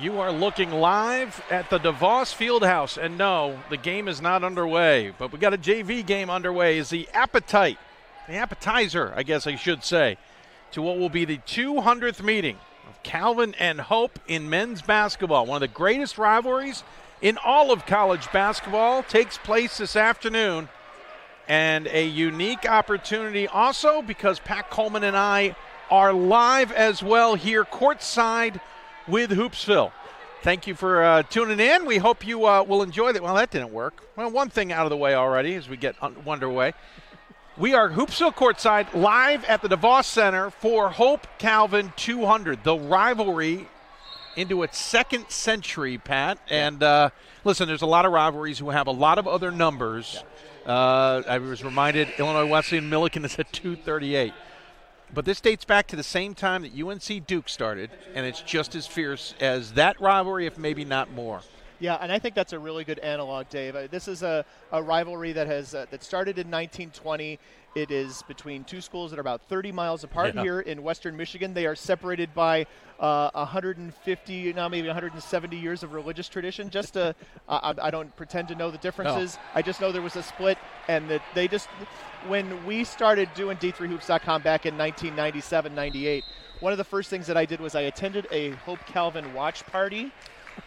[0.00, 5.12] You are looking live at the DeVos Fieldhouse, and no, the game is not underway,
[5.18, 6.78] but we got a JV game underway.
[6.78, 7.78] Is the appetite,
[8.28, 10.16] the appetizer, I guess I should say,
[10.70, 12.58] to what will be the 200th meeting
[12.88, 15.46] of Calvin and Hope in men's basketball.
[15.46, 16.84] One of the greatest rivalries
[17.20, 20.68] in all of college basketball takes place this afternoon,
[21.48, 25.56] and a unique opportunity also because Pat Coleman and I
[25.90, 28.60] are live as well here courtside
[29.08, 29.92] with Hoopsville.
[30.42, 31.84] Thank you for uh, tuning in.
[31.84, 33.22] We hope you uh, will enjoy that.
[33.22, 34.04] Well, that didn't work.
[34.14, 36.74] Well, one thing out of the way already as we get underway.
[37.56, 43.66] We are Hoopsville courtside live at the DeVos Center for Hope Calvin 200, the rivalry
[44.36, 46.38] into its second century, Pat.
[46.48, 47.10] And uh,
[47.42, 50.22] listen, there's a lot of rivalries who have a lot of other numbers.
[50.64, 54.32] Uh, I was reminded Illinois Wesleyan Millikin is at 238.
[55.12, 58.74] But this dates back to the same time that UNC Duke started, and it's just
[58.74, 61.40] as fierce as that rivalry, if maybe not more.
[61.80, 63.76] Yeah, and I think that's a really good analog, Dave.
[63.76, 67.38] Uh, this is a, a rivalry that has uh, that started in 1920.
[67.76, 70.42] It is between two schools that are about 30 miles apart Yeah.
[70.42, 71.54] here in Western Michigan.
[71.54, 72.66] They are separated by
[72.98, 76.68] uh, 150, now maybe 170 years of religious tradition.
[76.68, 77.14] Just to,
[77.48, 79.38] I I don't pretend to know the differences.
[79.54, 81.68] I just know there was a split, and that they just
[82.26, 86.24] when we started doing D3Hoops.com back in 1997, 98.
[86.60, 89.64] One of the first things that I did was I attended a Hope Calvin watch
[89.66, 90.10] party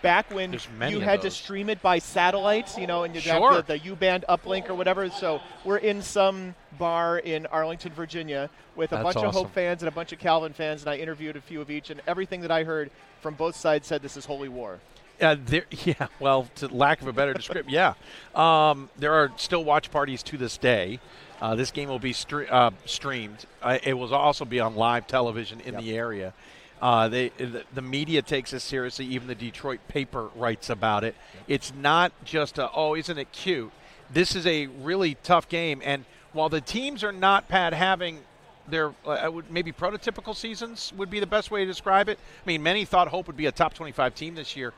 [0.01, 3.53] back when you had to stream it by satellites, you know, and you'd Sure.
[3.53, 5.09] have the, the Ku-band uplink or whatever.
[5.09, 9.33] So we're in some bar in Arlington, Virginia, with a That's bunch of.
[9.33, 11.89] Hope fans and a bunch of Calvin fans, and I interviewed a few of each,
[11.89, 12.89] and everything that I heard
[13.21, 14.79] from both sides said this is holy war.
[15.21, 17.93] Uh, there, yeah, well, to lack of a better description, yeah.
[18.33, 20.99] Um, there are still watch parties to this day.
[21.41, 23.45] Uh, this game will be stre- uh, streamed.
[23.61, 26.33] Uh, it will also be on live television in the area.
[26.81, 29.05] Uh, they, the, the media takes this seriously.
[29.05, 31.15] Even the Detroit paper writes about it.
[31.47, 33.71] It's not just a, oh, isn't it cute?
[34.11, 35.81] This is a really tough game.
[35.83, 38.19] And while the teams are not, Pat, having
[38.67, 42.19] their uh, would maybe prototypical seasons would be the best way to describe it.
[42.19, 44.73] I mean, many thought Hope would be a top 25 team this year.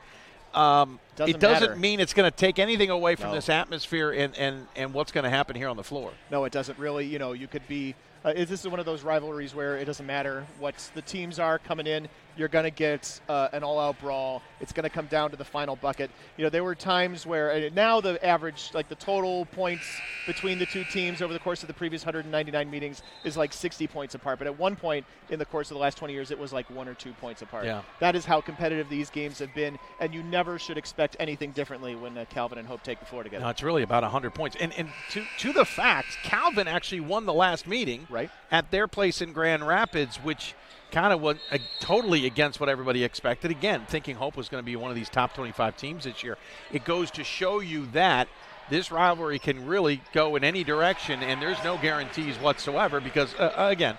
[0.54, 1.80] Um, Doesn't it doesn't matter.
[1.80, 3.34] mean it's going to take anything away from No.
[3.34, 6.12] this atmosphere and, and, and what's going to happen here on the floor.
[6.30, 7.06] No, it doesn't really.
[7.06, 7.94] You know, you could be.
[8.24, 11.38] Uh, is this is one of those rivalries where it doesn't matter what the teams
[11.38, 12.08] are coming in.
[12.36, 14.42] You're going to get uh, an all-out brawl.
[14.60, 16.10] It's going to come down to the final bucket.
[16.36, 19.84] You know, there were times where now the average, like the total points
[20.26, 23.86] between the two teams over the course of the previous 199 meetings is like 60
[23.86, 24.38] points apart.
[24.38, 26.68] But at one point in the course of the last 20 years, it was like
[26.70, 27.64] one or two points apart.
[27.66, 27.82] Yeah.
[28.00, 31.94] That is how competitive these games have been, and you never should expect anything differently
[31.94, 33.44] when uh, Calvin and Hope take the floor together.
[33.44, 34.56] No, it's really about 100 points.
[34.60, 38.30] And, and to, to the fact, Calvin actually won the last meeting Right.
[38.50, 40.54] at their place in Grand Rapids, which
[40.94, 43.50] kind of was uh, totally against what everybody expected.
[43.50, 46.38] Again, thinking Hope was going to be one of these top 25 teams this year.
[46.72, 48.28] It goes to show you that
[48.70, 53.52] this rivalry can really go in any direction, and there's no guarantees whatsoever because, uh,
[53.56, 53.98] again,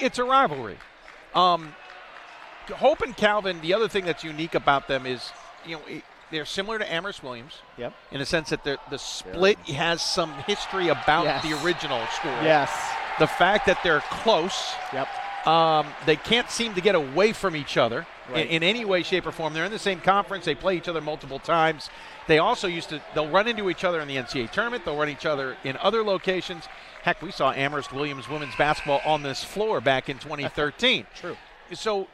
[0.00, 0.78] it's a rivalry.
[1.34, 1.74] Um,
[2.68, 5.30] Hope and Calvin, the other thing that's unique about them is,
[5.66, 5.82] you know,
[6.30, 7.92] they're similar to Amherst Williams Yep.
[8.10, 11.42] in a sense that the the split has some history about Yes.
[11.44, 12.32] the original school.
[12.42, 12.70] Yes.
[13.18, 15.06] The fact that they're close, Yep.
[15.46, 18.46] Um, they can't seem to get away from each other Right.
[18.46, 19.52] in, in any way, shape, or form.
[19.52, 20.46] They're in the same conference.
[20.46, 21.90] They play each other multiple times.
[22.26, 23.02] They also used to.
[23.14, 24.86] They'll run into each other in the NCAA tournament.
[24.86, 26.64] They'll run each other in other locations.
[27.02, 31.04] Heck, we saw Amherst Williams women's basketball on this floor back in 2013.
[31.14, 31.36] True.
[31.74, 32.08] So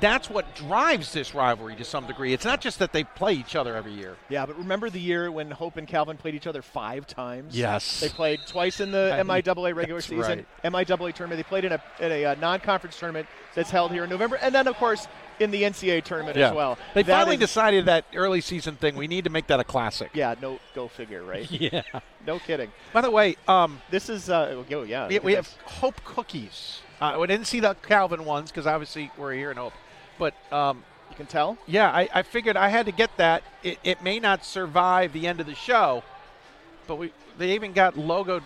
[0.00, 2.32] that's what drives this rivalry to some degree.
[2.32, 4.16] It's not just that they play each other every year.
[4.28, 7.56] Yeah, but remember the year when Hope and Calvin played each other five times?
[7.56, 8.00] Yes.
[8.00, 11.38] They played twice in the I- MIAA regular season, MIAA tournament.
[11.38, 14.54] They played in a, in a uh, non-conference tournament that's held here in November, and
[14.54, 15.06] then of course
[15.38, 16.76] in the NCAA tournament as well.
[16.94, 18.94] They That finally is- decided that early season thing.
[18.96, 20.10] We need to make that a classic.
[20.14, 21.50] Yeah, no, go figure, right?
[21.60, 21.82] Yeah.
[22.26, 22.70] no kidding.
[22.92, 26.80] By the way, um, This is, uh, oh yeah, we, we have Hope cookies.
[27.00, 29.72] Uh, we didn't see the Calvin ones because obviously we're here in Hope.
[30.18, 31.56] But um, You can tell.
[31.66, 33.42] yeah, I, I figured I had to get that.
[33.62, 36.02] It, it may not survive the end of the show,
[36.86, 38.42] but we they even got logo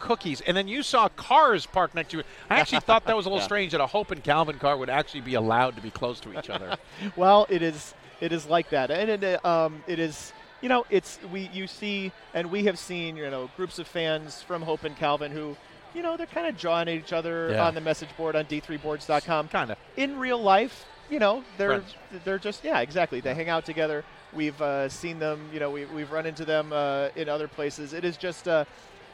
[0.00, 0.40] cookies.
[0.40, 2.26] And then you saw cars parked next to it.
[2.48, 3.44] I actually thought that was a little Yeah.
[3.46, 6.38] strange that a Hope and Calvin car would actually be allowed to be close to
[6.38, 6.76] each other.
[7.16, 10.32] Well, it is it is like that, and it, uh, um, it is
[10.62, 14.40] you know it's we you see and we have seen you know groups of fans
[14.42, 15.56] from Hope and Calvin who
[15.94, 17.66] you know they're kind of jawing at each other Yeah.
[17.66, 19.48] on the message board on d3boards.com.
[19.48, 19.78] kind of.
[19.96, 21.94] In real life, you know they're Friends.
[22.24, 24.04] they're just yeah exactly they hang out together.
[24.32, 27.92] We've uh, seen them you know we, we've run into them uh, in other places.
[27.92, 28.46] It is just.
[28.48, 28.64] Uh,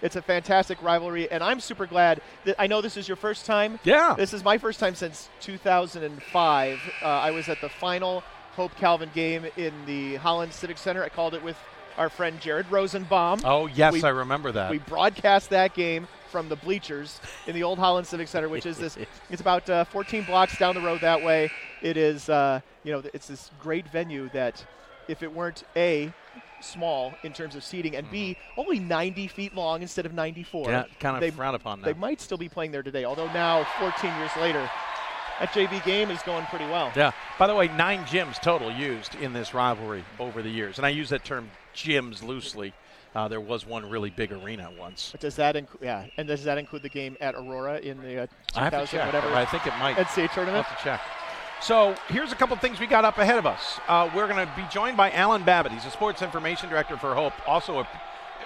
[0.02, 3.46] it's a fantastic rivalry, and I'm super glad that I know this is your first
[3.46, 4.14] time Yeah.
[4.18, 6.80] this is my first time since 2005.
[7.02, 8.22] Uh, I was at the final
[8.56, 11.02] Hope Calvin game in the Holland Civic Center.
[11.02, 11.56] I called it with
[11.96, 13.40] our friend Jared Rosenbaum.
[13.44, 14.70] Oh, yes, We- I remember that.
[14.70, 18.76] We broadcast that game from the bleachers in the old Holland Civic Center, which is
[18.76, 18.98] this.
[19.30, 21.48] It's about uh, 14 blocks down the road that way.
[21.80, 24.66] It is, uh, you know, it's this great venue that,
[25.06, 26.12] if it weren't a
[26.60, 30.84] small in terms of seating and b only 90 feet long instead of 94, yeah,
[30.98, 33.04] kind they, of frown upon they might still be playing there today.
[33.04, 34.68] Although now, 14 years later,
[35.38, 36.90] that JV game is going pretty well.
[36.96, 37.12] Yeah.
[37.38, 40.88] By the way, nine gyms total used in this rivalry over the years, and I
[40.88, 42.72] use that term gyms loosely.
[43.14, 45.10] Uh, there was one really big arena once.
[45.12, 45.82] But does that include?
[45.84, 48.26] Yeah, and does that include the game at Aurora in the uh,
[48.56, 49.96] I have to 2000 check, whatever I think it might.
[49.96, 50.66] NCAA tournament?
[50.66, 51.00] have to check.
[51.60, 53.78] So here's a couple things we got up ahead of us.
[53.88, 55.72] Uh, we're going to be joined by Alan Babbitt.
[55.72, 57.88] He's a sports information director for Hope, also a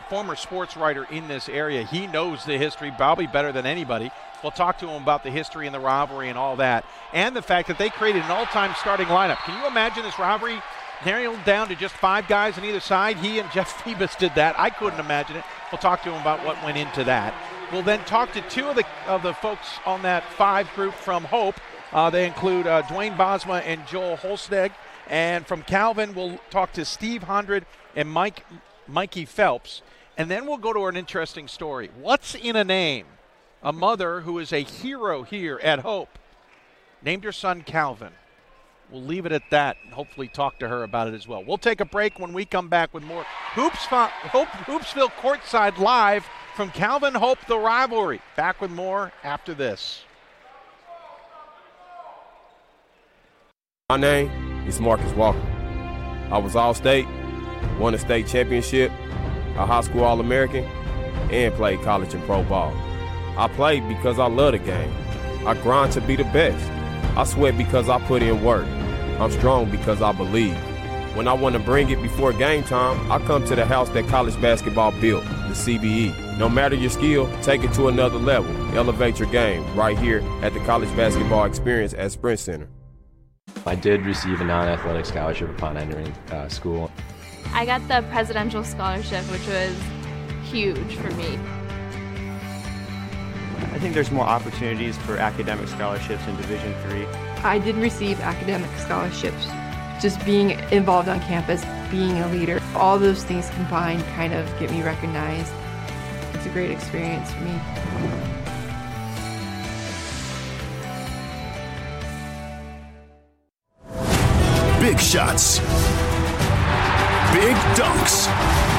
[0.09, 1.85] former sports writer in this area.
[1.85, 4.11] He knows the history probably better than anybody.
[4.43, 7.43] We'll talk to him about the history and the rivalry and all that, and the
[7.43, 9.38] fact that they created an all-time starting lineup.
[9.38, 10.62] Can you imagine this rivalry
[11.05, 13.17] narrowed down to just five guys on either side?
[13.19, 14.59] He and Jeff Phoebus did that.
[14.59, 15.45] I couldn't imagine it.
[15.71, 17.35] We'll talk to him about what went into that.
[17.73, 21.25] We'll then talk to two of the of the folks on that five group from
[21.25, 21.56] Hope.
[21.93, 24.73] Uh, they include uh, Dwayne Bosma and Joel Holstege.
[25.09, 27.65] And from Calvin, we'll talk to Steve Honderd
[27.97, 28.44] and Mike
[28.87, 29.83] Mikey Phelps.
[30.17, 31.91] And then we'll go to an interesting story.
[32.01, 33.06] What's in a name?
[33.62, 36.19] A mother who is a hero here at Hope
[37.03, 38.12] named her son Calvin.
[38.90, 41.44] We'll leave it at that and hopefully talk to her about it as well.
[41.44, 46.70] We'll take a break when we come back with more Hope, Hoopsville Courtside Live from
[46.70, 48.23] Calvin Hope, the rivalry.
[48.35, 50.05] Back with more after this.
[53.90, 54.31] My name
[54.67, 55.38] is Marcus Walker.
[56.31, 57.06] I was All State,
[57.79, 58.91] won a state championship,
[59.56, 60.64] a high school All American,
[61.31, 62.73] and played college and pro ball.
[63.37, 64.93] I played because I love the game.
[65.46, 66.70] I grind to be the best.
[67.19, 68.65] I sweat because I put in work.
[69.19, 70.56] I'm strong because I believe.
[71.17, 74.06] When I want to bring it before game time, I come to the house that
[74.06, 76.38] college basketball built, the CBE.
[76.38, 78.55] No matter your skill, take it to another level.
[78.79, 82.69] Elevate your game right here at the College Basketball Experience at Sprint Center.
[83.67, 86.88] I did receive a non-athletic scholarship upon entering uh, school.
[87.53, 89.76] I got the presidential scholarship, which was
[90.44, 91.37] huge for me.
[93.79, 97.07] I think there's more opportunities for academic scholarships in Division Three.
[97.45, 99.47] I did receive academic scholarships.
[100.03, 104.73] Just being involved on campus, being a leader, all those things combined kind of get
[104.73, 105.53] me recognized.
[106.33, 107.53] It's a great experience for me.
[114.81, 115.61] Big shots.
[117.33, 118.78] Big dunks.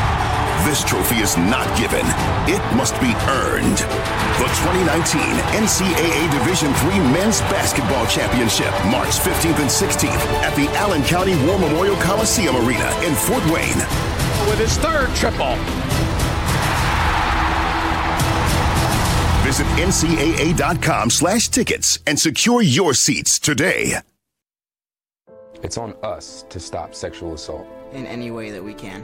[0.65, 2.06] This trophy is not given.
[2.47, 3.77] It must be earned.
[4.38, 5.21] The 2019
[5.56, 11.57] NCAA Division III Men's Basketball Championship, March 15th and 16th at the Allen County War
[11.57, 13.79] Memorial Coliseum Arena in Fort Wayne.
[14.50, 15.56] With his third triple.
[19.44, 23.95] Visit ncaa.com slash tickets and secure your seats today.
[25.63, 27.67] It's on us to stop sexual assault.
[27.91, 29.03] in any way that we can.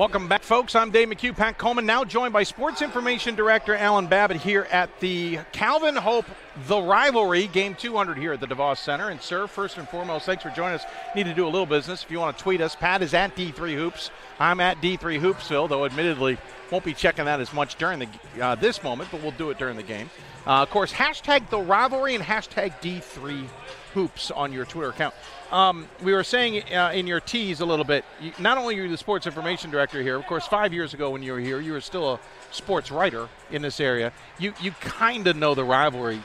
[0.00, 0.74] Welcome back, folks.
[0.74, 4.98] I'm Dave McHugh, Pat Coleman, now joined by Sports Information Director Alan Babbitt here at
[5.00, 6.24] the Calvin Hope
[6.68, 9.10] The Rivalry, Game 200 here at the DeVos Center.
[9.10, 10.86] And, sir, first and foremost, thanks for joining us.
[11.14, 12.02] Need to do a little business.
[12.02, 14.10] If you want to tweet us, Pat is at D3 Hoops.
[14.38, 16.38] I'm at D3 Hoopsville, though admittedly
[16.70, 18.08] won't be checking that as much during the
[18.40, 20.08] uh, this moment, but we'll do it during the game.
[20.46, 23.46] Uh, of course, hashtag The Rivalry and hashtag D3
[23.94, 25.14] Hoops on your Twitter account.
[25.50, 28.82] Um, we were saying uh, in your tease a little bit, you, not only are
[28.82, 31.60] you the sports information director here, of course, five years ago when you were here,
[31.60, 32.20] you were still a
[32.50, 34.12] sports writer in this area.
[34.38, 36.20] You, you kind of know the rivalry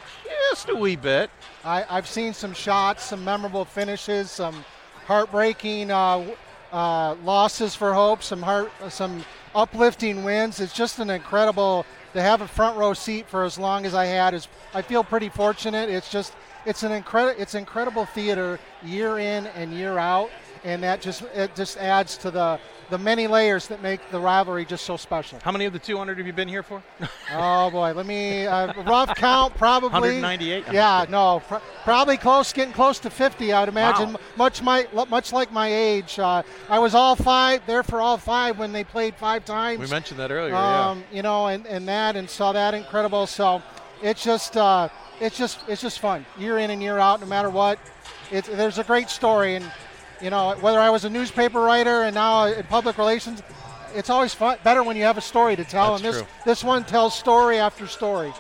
[0.49, 1.29] just a wee bit.
[1.63, 4.63] I, I've seen some shots, some memorable finishes, some
[5.05, 6.25] heartbreaking uh,
[6.71, 10.59] uh, losses for Hope, some heart, some uplifting wins.
[10.59, 14.05] It's just an incredible to have a front row seat for as long as I
[14.05, 14.33] had.
[14.33, 15.89] Is I feel pretty fortunate.
[15.89, 16.33] It's just
[16.65, 20.29] it's an incredible it's incredible theater year in and year out
[20.65, 24.63] and that just it just adds to the the many layers that make the rivalry
[24.65, 25.39] just so special.
[25.41, 26.83] How many of the 200 have you been here for?
[27.33, 29.55] oh boy, let me uh, rough count.
[29.55, 30.65] Probably 198.
[30.71, 33.53] Yeah, no, pr- probably close, getting close to 50.
[33.53, 34.13] I'd imagine.
[34.13, 34.19] Wow.
[34.37, 36.19] Much my much like my age.
[36.19, 39.79] Uh, I was all five there for all five when they played five times.
[39.79, 40.55] We mentioned that earlier.
[40.55, 41.15] Um, yeah.
[41.15, 43.27] You know, and, and that and saw that incredible.
[43.27, 43.61] So
[44.01, 47.49] it's just uh, it's just it's just fun year in and year out, no matter
[47.49, 47.79] what.
[48.31, 49.71] It's there's a great story and
[50.21, 53.43] you know, whether I was a newspaper writer and now in public relations,
[53.93, 55.91] it's always fun, better when you have a story to tell.
[55.91, 56.31] That's and this true.
[56.45, 58.33] this one tells story after story.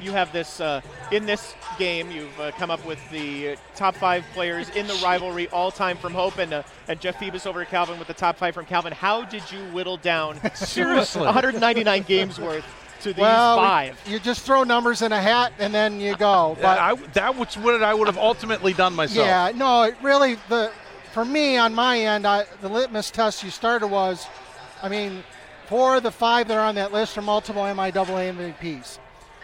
[0.00, 0.80] You have this uh,
[1.10, 2.10] in this game.
[2.10, 5.96] You've uh, come up with the uh, top five players in the rivalry all time
[5.96, 8.66] from Hope, and uh, and Jeff Phoebus over at Calvin with the top five from
[8.66, 8.92] Calvin.
[8.92, 11.24] How did you whittle down Seriously.
[11.24, 12.64] 199 games worth
[13.02, 14.00] to these well, five?
[14.06, 16.56] you just throw numbers in a hat and then you go.
[16.60, 19.26] But I, that was what I would have ultimately done myself.
[19.26, 20.72] Yeah, no, it really the
[21.18, 24.26] for me on my end, I, the litmus test you started was,
[24.82, 25.24] I mean,
[25.66, 28.98] four of the five that are on that list are multiple MIAA MVPs.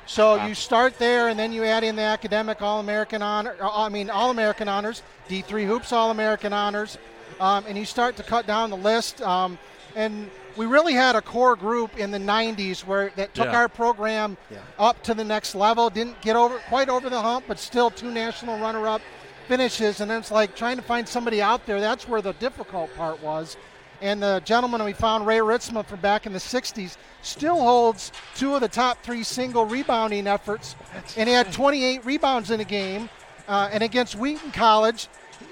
[0.06, 3.56] So you start there, and then you add in the academic All-American honor.
[3.60, 6.98] uh, I mean, All-American honors, D3 hoops All-American honors,
[7.40, 9.22] um, and you start to cut down the list.
[9.22, 9.58] Um,
[9.96, 13.56] and we really had a core group in the 90s where that took Yeah.
[13.56, 14.36] our program
[14.78, 15.90] up to the next level.
[15.90, 19.00] Didn't get over quite over the hump, but still two national runner-up
[19.48, 20.00] finishes.
[20.00, 21.80] And then it's like trying to find somebody out there.
[21.80, 23.56] That's where the difficult part was.
[24.00, 28.54] And the gentleman we found, Ray Ritsema, from back in the 60s, still holds two
[28.54, 30.74] of the top three single rebounding efforts.
[31.16, 33.08] and he had 28 rebounds in a game.
[33.48, 35.08] Uh, and against Wheaton College,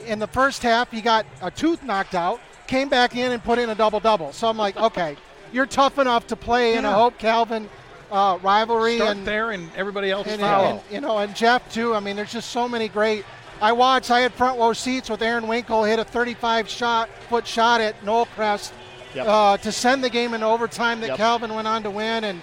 [0.06, 3.58] in the first half, he got a tooth knocked out, came back in and put
[3.58, 4.32] in a double double.
[4.32, 5.16] So I'm like, okay,
[5.52, 7.68] you're tough enough to play in a Hope Calvin
[8.10, 8.96] uh, rivalry.
[8.96, 10.66] Start and there, and everybody else and, follow.
[10.66, 11.94] and, you know, and Jeff too.
[11.94, 13.24] I mean, there's just so many great.
[13.60, 14.10] I watched.
[14.10, 18.00] I had front row seats with Aaron Winkle hit a 35 shot foot shot at
[18.02, 18.72] Knollcrest
[19.14, 19.26] Yep.
[19.28, 21.00] uh, to send the game into overtime.
[21.00, 21.16] That Yep.
[21.18, 22.40] Calvin went on to win, and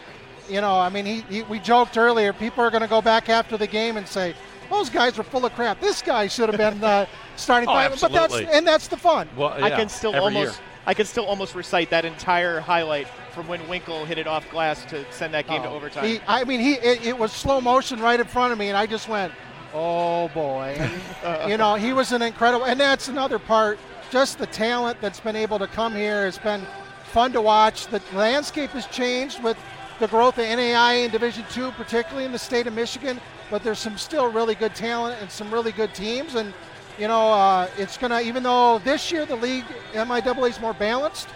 [0.47, 2.31] you know, I mean, he, he we joked earlier.
[2.31, 4.35] People are going to go back after the game and say.
[4.69, 5.79] Those guys were full of crap.
[5.81, 7.99] This guy should have been uh, starting Oh, five.
[7.99, 9.27] But that's and that's the fun.
[9.35, 10.65] well, I can still every almost year.
[10.85, 14.85] I can still almost recite that entire highlight from when Winkle hit it off glass
[14.85, 16.05] to send that game to Oh, overtime.
[16.05, 18.77] He, I mean, he it, it was slow motion right in front of me, and
[18.77, 19.33] I just went,
[19.73, 20.75] "Oh boy!"
[21.23, 23.79] And, you know, he was an incredible, and that's another part.
[24.11, 26.65] Just the talent that's been able to come here has been
[27.11, 27.87] fun to watch.
[27.87, 29.57] The landscape has changed with
[29.99, 33.19] the growth of NAI in Division Two, particularly in the state of Michigan.
[33.49, 36.53] But there's some still really good talent and some really good teams, and
[36.99, 38.21] you know, uh, it's gonna.
[38.21, 41.29] Even though this year the league MIAA is more balanced,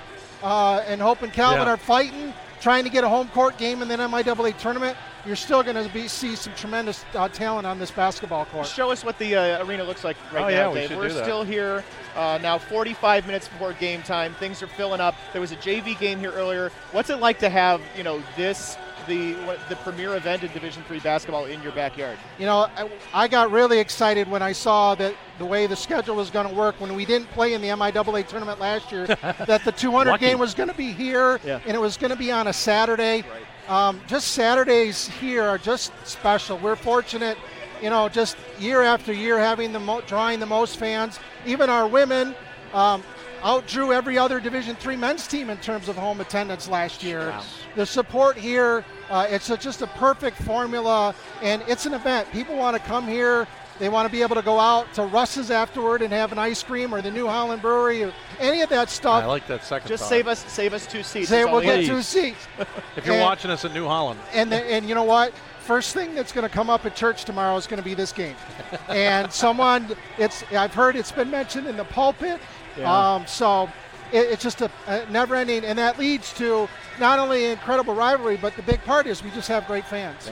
[0.44, 1.74] uh, and Hope and Calvin Yeah.
[1.74, 4.98] are fighting, trying to get a home court game in the MIAA tournament.
[5.26, 8.68] You're still going to be see some tremendous uh, talent on this basketball court.
[8.68, 10.90] Show us what the uh, arena looks like right Oh, now, yeah, we Dave.
[10.90, 11.24] should We're do that.
[11.24, 11.82] still here
[12.18, 14.34] uh, now, 45 minutes before game time.
[14.34, 15.16] Things are filling up.
[15.32, 16.74] There was a JV game here earlier.
[16.92, 18.76] What's it like to have you know this
[19.08, 22.18] the what, the premier event in Division three basketball in your backyard?
[22.40, 26.16] You know, I, I got really excited when I saw that the way the schedule
[26.16, 29.06] was going to work when we didn't play in the MIAA tournament last year,
[29.48, 30.26] that the 200 Lucky.
[30.26, 31.60] game was going to be here Yeah.
[31.66, 33.24] and it was going to be on a Saturday.
[33.68, 36.58] Um, just Saturdays here are just special.
[36.58, 37.38] We're fortunate,
[37.82, 41.20] you know, just year after year having the mo- drawing the most fans.
[41.46, 42.36] Even our women
[42.74, 43.04] um,
[43.44, 47.34] outdrew every other Division three men's team in terms of home attendance last year.
[47.76, 52.32] The support here, uh, it's a, just a perfect formula, and it's an event.
[52.32, 53.48] People want to come here.
[53.80, 56.62] They want to be able to go out to Russ's afterward and have an ice
[56.62, 59.24] cream or the New Holland Brewery or any of that stuff.
[59.24, 59.88] I like that second.
[59.88, 60.10] Just thought.
[60.10, 61.30] save us save us two seats.
[61.30, 62.48] Say we'll get two seats.
[62.96, 65.34] If you're and- watching us at New Holland, and the, and you know what?
[65.62, 68.12] First thing that's going to come up at church tomorrow is going to be this
[68.12, 68.36] game,
[68.90, 72.40] and someone it's I've heard it's been mentioned in the pulpit.
[72.78, 73.16] Yeah.
[73.16, 73.70] Um, so
[74.12, 76.68] it, it's just a, a never-ending, and that leads to
[77.00, 80.32] not only incredible rivalry, but the big part is we just have great fans.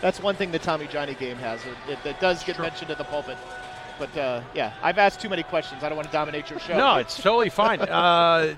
[0.00, 1.60] That's one thing the Tommy Johnny game has.
[1.64, 3.38] It, it, it does get mentioned in the pulpit.
[3.98, 5.82] But uh, yeah, I've asked too many questions.
[5.82, 6.76] I don't want to dominate your show.
[6.76, 7.80] no, it's totally fine.
[7.94, 8.54] Uh,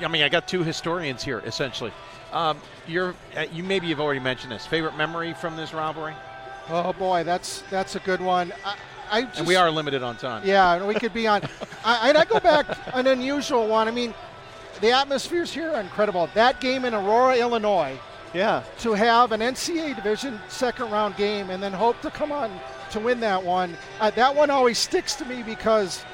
[0.00, 1.92] I mean, I got two historians here essentially.
[2.32, 4.64] Um, you're, uh, you maybe you've already mentioned this.
[4.64, 6.14] Favorite memory from this rivalry?
[6.68, 8.52] Oh boy, that's that's a good one.
[8.64, 8.76] I,
[9.10, 10.42] I just, And we are limited on time.
[10.44, 11.42] Yeah, and we could be on.
[11.84, 13.88] I, and I go back an unusual one.
[13.88, 14.14] I mean,
[14.80, 16.28] the atmospheres here are incredible.
[16.34, 17.98] That game in Aurora, Illinois,
[18.34, 18.62] Yeah.
[18.80, 22.50] to have an NCAA division second round game and then hope to come on
[22.92, 23.76] to win that one.
[24.00, 26.04] Uh, that one always sticks to me because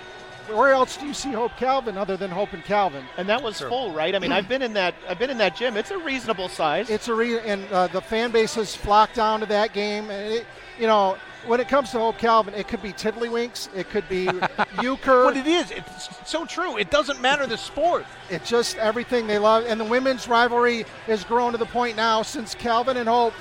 [0.49, 3.03] where else do you see Hope Calvin other than Hope and Calvin?
[3.17, 4.15] And that was full, right?
[4.15, 4.95] I mean, I've been in that.
[5.09, 5.75] I've been in that gym.
[5.77, 6.91] It's a reasonable size.
[6.91, 10.35] It's a re- and uh, the fan base has flocked down to that game, and
[10.35, 10.47] it,
[10.79, 14.29] you know, when it comes to Hope Calvin, it could be Tiddlywinks, it could be
[14.83, 15.25] euchre.
[15.25, 16.77] What it is, it's so true.
[16.77, 18.05] It doesn't matter the sport.
[18.31, 19.65] It's just everything they love.
[19.67, 23.35] And the women's rivalry has grown to the point now since Calvin and Hope.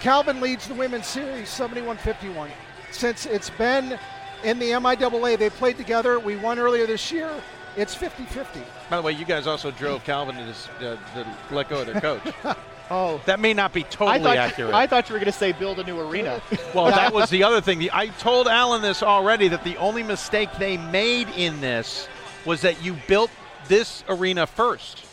[0.00, 2.50] Calvin leads the women's series 71 51.
[2.90, 3.98] Since it's been
[4.42, 6.18] in the MIAA, they played together.
[6.18, 7.30] We won earlier this year.
[7.76, 8.60] It's 50 50.
[8.90, 11.86] By the way, you guys also drove Calvin to, this, uh, to let go of
[11.86, 12.22] their coach.
[12.94, 14.74] Oh, that may not be I totally thought, accurate.
[14.74, 16.42] I thought you were going to say build a new arena.
[16.74, 17.88] well, that was the other thing.
[17.90, 22.06] I told Alan this already that the only mistake they made in this
[22.44, 23.30] was that you built
[23.66, 25.06] this arena first.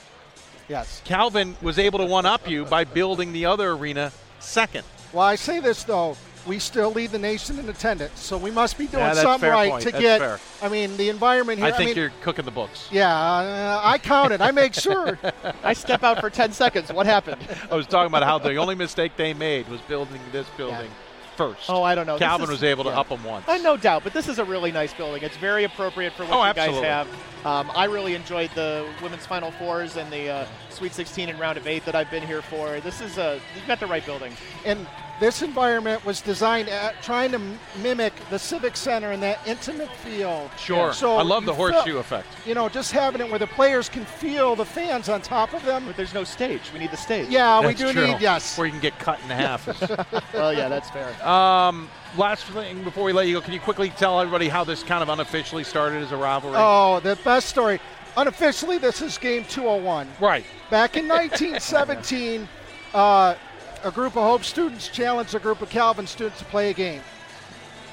[0.67, 1.01] Yes.
[1.05, 4.83] Calvin was able to one up you by building the other arena second.
[5.13, 6.17] Well, I say this though,
[6.47, 9.71] we still lead the nation in attendance, so we must be doing Yeah, something right
[9.71, 9.83] point.
[9.83, 10.19] to That's get.
[10.19, 10.39] fair.
[10.61, 11.67] I mean, the environment here.
[11.67, 12.87] I think mean, you're cooking the books.
[12.91, 14.41] Yeah, uh, I counted.
[14.41, 15.19] I make sure.
[15.63, 16.91] I step out for 10 seconds.
[16.91, 17.41] What happened?
[17.71, 20.89] I was talking about how the only mistake they made was building this building
[21.35, 21.69] first.
[21.69, 22.17] Oh, I don't know.
[22.17, 22.99] Calvin is- was able to yeah.
[22.99, 23.47] up them once.
[23.47, 25.23] Uh, no doubt, but this is a really nice building.
[25.23, 27.07] It's very appropriate for what Oh, you guys have.
[27.45, 31.57] Um, I really enjoyed the women's Final Fours and the uh, Sweet 16 and Round
[31.57, 32.81] of Eight that I've been here for.
[32.81, 34.33] This is a you've got the right building.
[34.65, 34.85] And
[35.19, 37.41] this environment was designed at trying to
[37.81, 40.49] mimic the Civic Center and that intimate feel.
[40.57, 40.93] Sure.
[40.93, 42.27] So I love the horseshoe feel- effect.
[42.45, 45.63] You know, just having it where the players can feel the fans on top of
[45.65, 45.85] them.
[45.85, 46.61] But there's no stage.
[46.73, 47.29] We need the stage.
[47.29, 48.07] Yeah, we do true.
[48.07, 48.57] need yes.
[48.57, 49.67] Where you can get cut in half.
[50.33, 51.09] well, yeah, that's fair.
[51.27, 54.83] um, last thing before we let you go, can you quickly tell everybody how this
[54.83, 56.55] kind of unofficially started as a rivalry?
[56.57, 57.79] Oh, the best story.
[58.17, 60.07] Unofficially, this is game 201.
[60.19, 60.45] Right.
[60.69, 62.47] Back in 1917,
[62.93, 63.35] uh,
[63.83, 67.01] a group of Hope students challenged a group of Calvin students to play a game.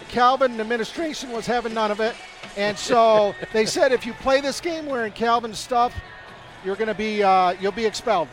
[0.01, 2.15] The Calvin administration was having none of it,
[2.57, 5.95] and so they said if you play this game wearing Calvin stuff,
[6.65, 8.29] you're going to be uh, you'll be expelled.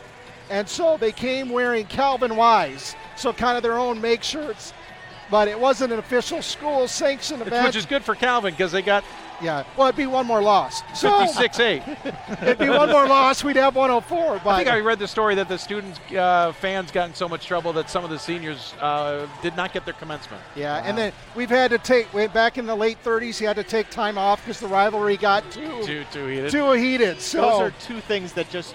[0.50, 4.74] And so they came wearing Calvin Wise, so kind of their own make shirts,
[5.30, 7.66] but it wasn't an official school sanctioned event.
[7.66, 9.04] Which is good for Calvin because they got
[9.42, 10.82] yeah, well, it'd be one more loss.
[10.98, 11.82] So 56 8.
[12.42, 13.42] it'd be one more loss.
[13.44, 14.40] We'd have 104.
[14.44, 17.28] But I think I read the story that the students, uh, fans got in so
[17.28, 20.42] much trouble that some of the seniors uh, did not get their commencement.
[20.54, 23.38] Yeah, and then we've had to take back in the late 30s.
[23.38, 26.50] he had to take time off because the rivalry got too Too, too heated.
[26.50, 27.20] too heated.
[27.20, 28.74] So Those are two things that just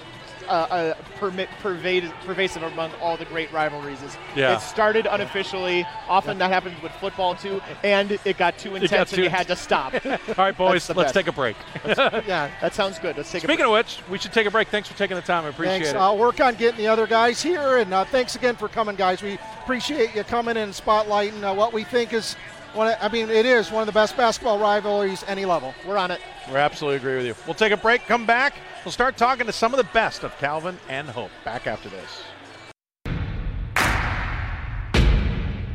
[0.50, 4.02] uh, uh, permit, pervade, pervasive among all the great rivalries.
[4.02, 4.56] Is Yeah.
[4.56, 5.86] It started unofficially.
[6.08, 9.30] Often that happens with football too, and it got too got intense too and you
[9.30, 9.94] had to stop.
[10.06, 11.14] All right, boys, let's best.
[11.14, 11.56] take a break.
[11.86, 12.52] yeah.
[12.62, 13.18] That sounds good.
[13.18, 13.58] Let's take a break.
[13.58, 14.68] Speaking of which, we should take a break.
[14.70, 15.46] Thanks for taking the time.
[15.46, 15.90] I appreciate thanks.
[15.90, 15.96] it.
[15.96, 19.22] I'll work on getting the other guys here, and uh, thanks again for coming, guys.
[19.22, 22.36] We appreciate you coming and spotlighting uh, what we think is
[22.74, 22.88] one.
[22.88, 25.74] Of, I mean, it is one of the best basketball rivalries any level.
[25.88, 26.22] We're on it.
[26.50, 27.36] We absolutely agree with you.
[27.46, 28.56] We'll take a break, come back.
[28.86, 31.32] We'll start talking to some of the best of Calvin and Hope.
[31.44, 32.24] Back after this.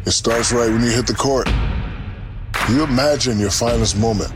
[0.06, 1.46] It starts right when you hit the court.
[2.70, 4.32] You imagine your finest moment.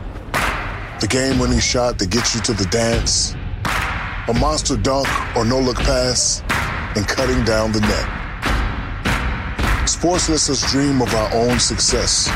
[1.01, 3.33] The game winning shot that gets you to the dance,
[4.27, 6.43] a monster dunk or no look pass,
[6.95, 8.07] and cutting down the net.
[9.89, 12.29] Sports lets us dream of our own success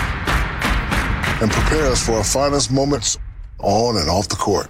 [1.42, 3.20] and prepare us for our finest moments
[3.60, 4.70] on and off the court.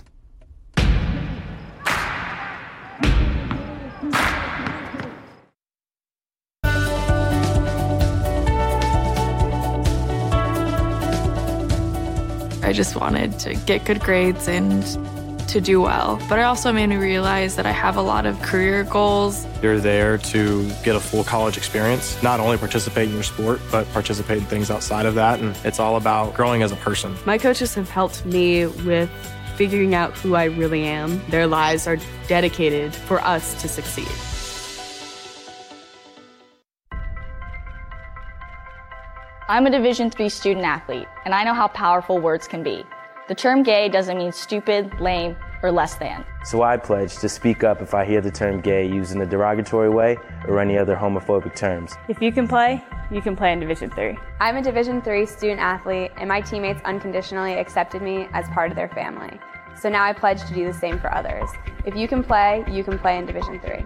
[12.74, 14.84] I just wanted to get good grades and
[15.48, 16.20] to do well.
[16.28, 19.46] But it also made me realize that I have a lot of career goals.
[19.62, 23.88] You're there to get a full college experience, not only participate in your sport, but
[23.94, 25.40] participate in things outside of that.
[25.40, 27.16] And it's all about growing as a person.
[27.28, 29.12] My coaches have helped me with
[29.56, 31.22] figuring out who I really am.
[31.30, 34.10] Their lives are dedicated for us to succeed.
[39.50, 42.86] I'm a Division III student athlete, and I know how powerful words can be.
[43.28, 46.24] The term gay doesn't mean stupid, lame, or less than.
[46.46, 49.26] So I pledge to speak up if I hear the term gay used in a
[49.26, 51.94] derogatory way or any other homophobic terms.
[52.08, 54.18] If you can play, you can play in Division III.
[54.40, 58.78] I'm a Division III student athlete, and my teammates unconditionally accepted me as part of
[58.78, 59.42] their family.
[59.78, 61.50] So now I pledge to do the same for others.
[61.86, 63.86] If you can play, you can play in Division III.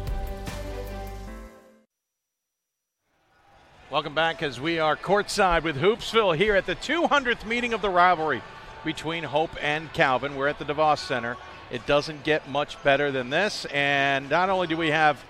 [3.91, 7.89] Welcome back as we are courtside with Hoopsville here at the 200th meeting of the
[7.89, 8.41] rivalry
[8.85, 10.37] between Hope and Calvin.
[10.37, 11.35] We're at the DeVos Center.
[11.69, 13.65] It doesn't get much better than this.
[13.65, 15.21] And not only do we have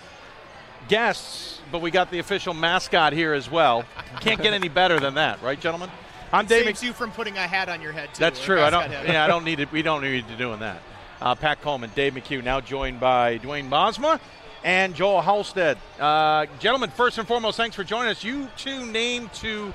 [0.87, 3.83] guests, but we got the official mascot here as well.
[4.19, 5.89] Can't get any better than that, right, gentlemen?
[6.31, 6.65] I'm Dave.
[6.65, 8.13] Saves you from putting a hat on your head.
[8.13, 8.61] Too, That's true.
[8.61, 8.91] I don't.
[8.91, 9.71] Yeah, I don't need it.
[9.71, 10.83] We don't need to doing that.
[11.19, 14.19] Uh, Pat Coleman, Dave McHugh, now joined by Dwayne Bosma
[14.63, 15.77] and Joel Holstege.
[15.99, 18.23] Uh, gentlemen, first and foremost, thanks for joining us.
[18.23, 19.73] You two named to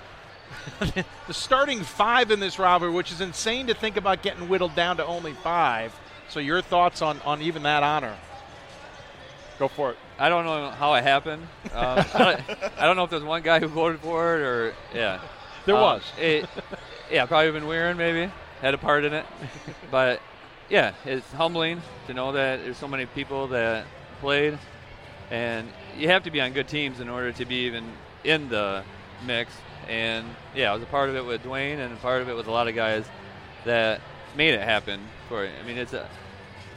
[1.26, 4.96] the starting five in this rivalry, which is insane to think about getting whittled down
[4.98, 5.98] to only five.
[6.28, 8.16] So, your thoughts on on even that honor?
[9.58, 9.96] Go for it.
[10.18, 11.42] I don't know how it happened.
[11.72, 14.74] Um, I, don't, I don't know if there's one guy who voted for it or
[14.94, 15.20] yeah.
[15.66, 16.02] There Um, was.
[16.18, 16.46] It,
[17.10, 19.24] yeah, probably Van Wieren maybe had a part in it,
[19.90, 20.20] but
[20.68, 23.84] yeah, it's humbling to know that there's so many people that
[24.20, 24.58] played,
[25.30, 27.92] and you have to be on good teams in order to be even
[28.24, 28.84] in the
[29.24, 29.52] mix.
[29.88, 32.36] And yeah, I was a part of it with Dwayne, and a part of it
[32.36, 33.04] with a lot of guys
[33.64, 34.00] that
[34.36, 35.00] made it happen.
[35.28, 35.46] For.
[35.46, 36.08] I mean, it's a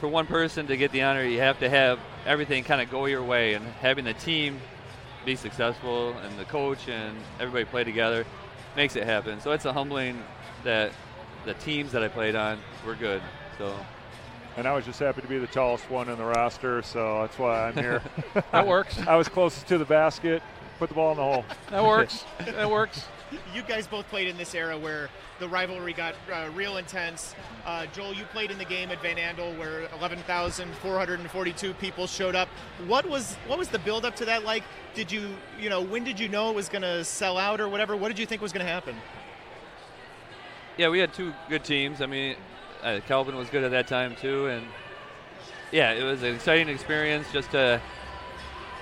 [0.00, 3.04] for one person to get the honor, you have to have everything kind of go
[3.04, 4.58] your way, and having the team
[5.24, 8.24] be successful and the coach and everybody play together
[8.74, 9.40] makes it happen.
[9.40, 10.22] So it's a humbling
[10.64, 10.92] that
[11.44, 13.22] the teams that I played on were good.
[13.58, 13.74] So
[14.56, 17.38] And I was just happy to be the tallest one in the roster, so that's
[17.38, 18.02] why I'm here.
[18.52, 18.98] That works.
[19.06, 20.42] I was closest to the basket.
[20.78, 21.44] Put the ball in the hole.
[21.70, 22.24] That works.
[22.38, 23.06] that works.
[23.54, 25.08] You guys both played in this era where
[25.38, 27.36] the rivalry got uh, real intense.
[27.64, 32.48] Uh, Joel, you played in the game at Van Andel where 11,442 people showed up.
[32.88, 34.64] What was what was the build up to that like?
[34.96, 35.28] Did you
[35.60, 37.96] you know when did you know it was going to sell out or whatever?
[37.96, 38.96] What did you think was going to happen?
[40.76, 42.00] yeah, we had two good teams.
[42.00, 42.36] I mean,
[42.82, 44.66] uh, Calvin was good at that time too, and
[45.72, 47.80] yeah, it was an exciting experience just to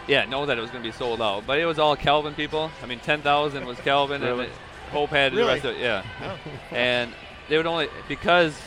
[0.06, 1.46] yeah know that it was going to be sold out.
[1.46, 2.70] But it was all Calvin people.
[2.82, 4.44] I mean, ten thousand was Calvin, Really?
[4.46, 4.52] and
[4.90, 5.44] Hope had Really?
[5.44, 5.80] the rest of it.
[5.80, 6.38] Yeah, Oh.
[6.74, 7.12] and
[7.48, 8.58] they would only because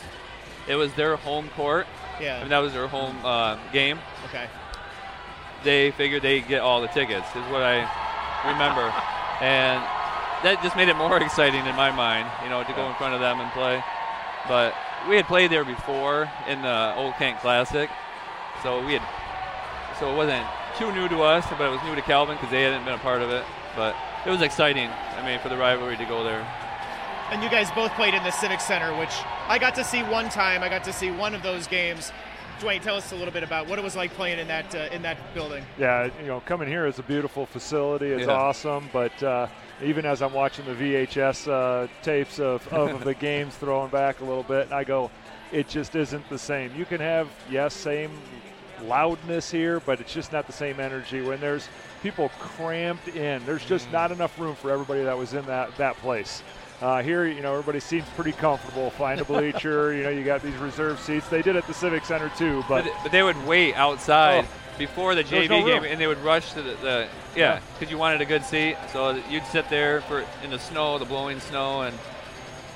[0.68, 1.86] it was their home court.
[2.20, 2.36] Yeah.
[2.36, 3.98] I mean, that was their home uh, game.
[4.26, 4.46] Okay.
[5.64, 7.78] They figured they'd get all the tickets, is what I
[8.46, 8.82] remember,
[9.40, 9.78] and
[10.42, 13.14] that just made it more exciting in my mind, you know, to go in front
[13.14, 13.82] of them and play.
[14.48, 14.74] But
[15.08, 17.90] we had played there before in the Old Kent Classic,
[18.62, 19.02] so we had,
[19.98, 20.46] so it wasn't
[20.78, 22.98] too new to us, but it was new to Calvin because they hadn't been a
[22.98, 23.44] part of it.
[23.76, 24.88] But it was exciting.
[24.88, 26.46] I mean, for the rivalry to go there.
[27.30, 29.14] And you guys both played in the Civic Center, which
[29.48, 30.62] I got to see one time.
[30.62, 32.12] I got to see one of those games.
[32.62, 34.88] Dwayne, tell us a little bit about what it was like playing in that uh,
[34.92, 35.64] in that building.
[35.78, 38.06] Yeah, you know, coming here is a beautiful facility.
[38.06, 38.32] It's Yeah.
[38.34, 39.48] awesome, but uh,
[39.82, 44.24] even as I'm watching the VHS uh, tapes of, of the games, throwing back a
[44.24, 45.10] little bit, and I go,
[45.50, 46.70] it just isn't the same.
[46.76, 48.12] You can have yes, same
[48.84, 51.68] loudness here, but it's just not the same energy when there's
[52.00, 53.44] people cramped in.
[53.44, 53.92] There's just Mm.
[53.92, 56.44] not enough room for everybody that was in that that place.
[56.82, 58.90] Uh, here, you know, everybody seems pretty comfortable.
[58.90, 59.92] Find a bleacher.
[59.96, 61.28] you know, you got these reserve seats.
[61.28, 64.78] They did at the Civic Center too, but But, but they would wait outside Oh.
[64.78, 67.54] before the JV no game, and they would rush to the, the Yeah.
[67.54, 68.76] yeah, because you wanted a good seat.
[68.92, 71.96] So you'd sit there for in the snow, the blowing snow, and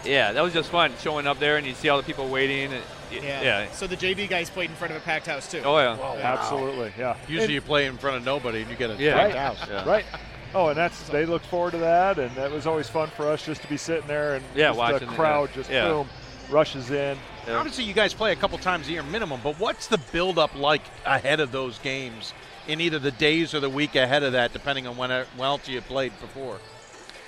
[0.04, 2.72] yeah, that was just fun showing up there, and you'd see all the people waiting.
[2.72, 3.68] And, y- yeah.
[3.72, 5.62] So the JV guys played in front of a packed house too.
[5.64, 7.16] Oh yeah, absolutely, yeah.
[7.26, 9.14] Usually you play in front of nobody and you get a Yeah.
[9.14, 9.42] packed right.
[9.42, 9.68] house.
[9.68, 9.84] Yeah.
[9.88, 10.04] Right.
[10.54, 13.44] Oh, and that's they look forward to that, and that was always fun for us
[13.44, 15.54] just to be sitting there and Yeah, just watching the crowd yeah.
[15.54, 15.88] just Yeah.
[15.88, 16.08] boom
[16.48, 17.18] rushes in.
[17.48, 20.82] Obviously, you guys play a couple times a year minimum, but what's the build-up like
[21.04, 22.34] ahead of those games
[22.66, 25.46] in either the days or the week ahead of that, depending on when, uh, when
[25.46, 26.58] else you played before?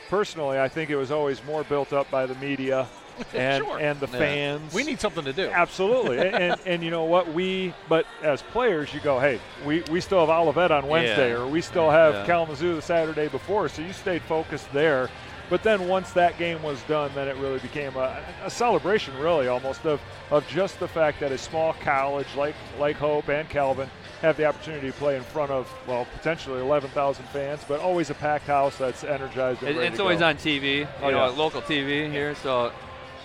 [0.08, 2.88] Personally, I think it was always more built up by the media
[3.34, 3.78] and Sure.
[3.78, 4.18] and the Yeah.
[4.18, 4.74] fans.
[4.74, 5.48] We need something to do.
[5.50, 9.82] Absolutely, and, and and you know what we but as players, you go, hey, we,
[9.90, 11.38] we still have Olivet on Wednesday, Yeah.
[11.40, 12.26] or we still have Yeah.
[12.26, 15.08] Kalamazoo the Saturday before, so you stayed focused there.
[15.50, 19.48] But then once that game was done, then it really became a, a celebration, really
[19.48, 19.98] almost of
[20.30, 23.88] of just the fact that a small college like like Hope and Calvin
[24.20, 28.14] have the opportunity to play in front of well potentially 11,000 fans, but always a
[28.14, 29.62] packed house that's energized.
[29.62, 30.26] And It- ready it's to always go.
[30.26, 31.30] on TV, you Oh, know, yeah.
[31.30, 32.34] local TV here.
[32.34, 32.70] So,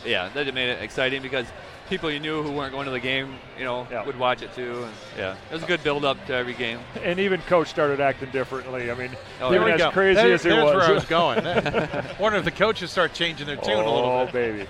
[0.06, 1.46] yeah, that made it exciting because
[1.90, 4.84] people you knew who weren't going to the game, you know, would watch it too.
[4.84, 6.80] And yeah, it was a good build up to every game.
[7.04, 8.90] And even coach started acting differently.
[8.90, 9.12] I mean,
[9.42, 9.92] Oh, even as go.
[9.92, 10.74] crazy There- as it there's was.
[10.74, 11.44] where I was going.
[12.20, 14.30] Wonder if the coaches start changing their tune a little oh, bit.
[14.30, 14.68] Oh, baby.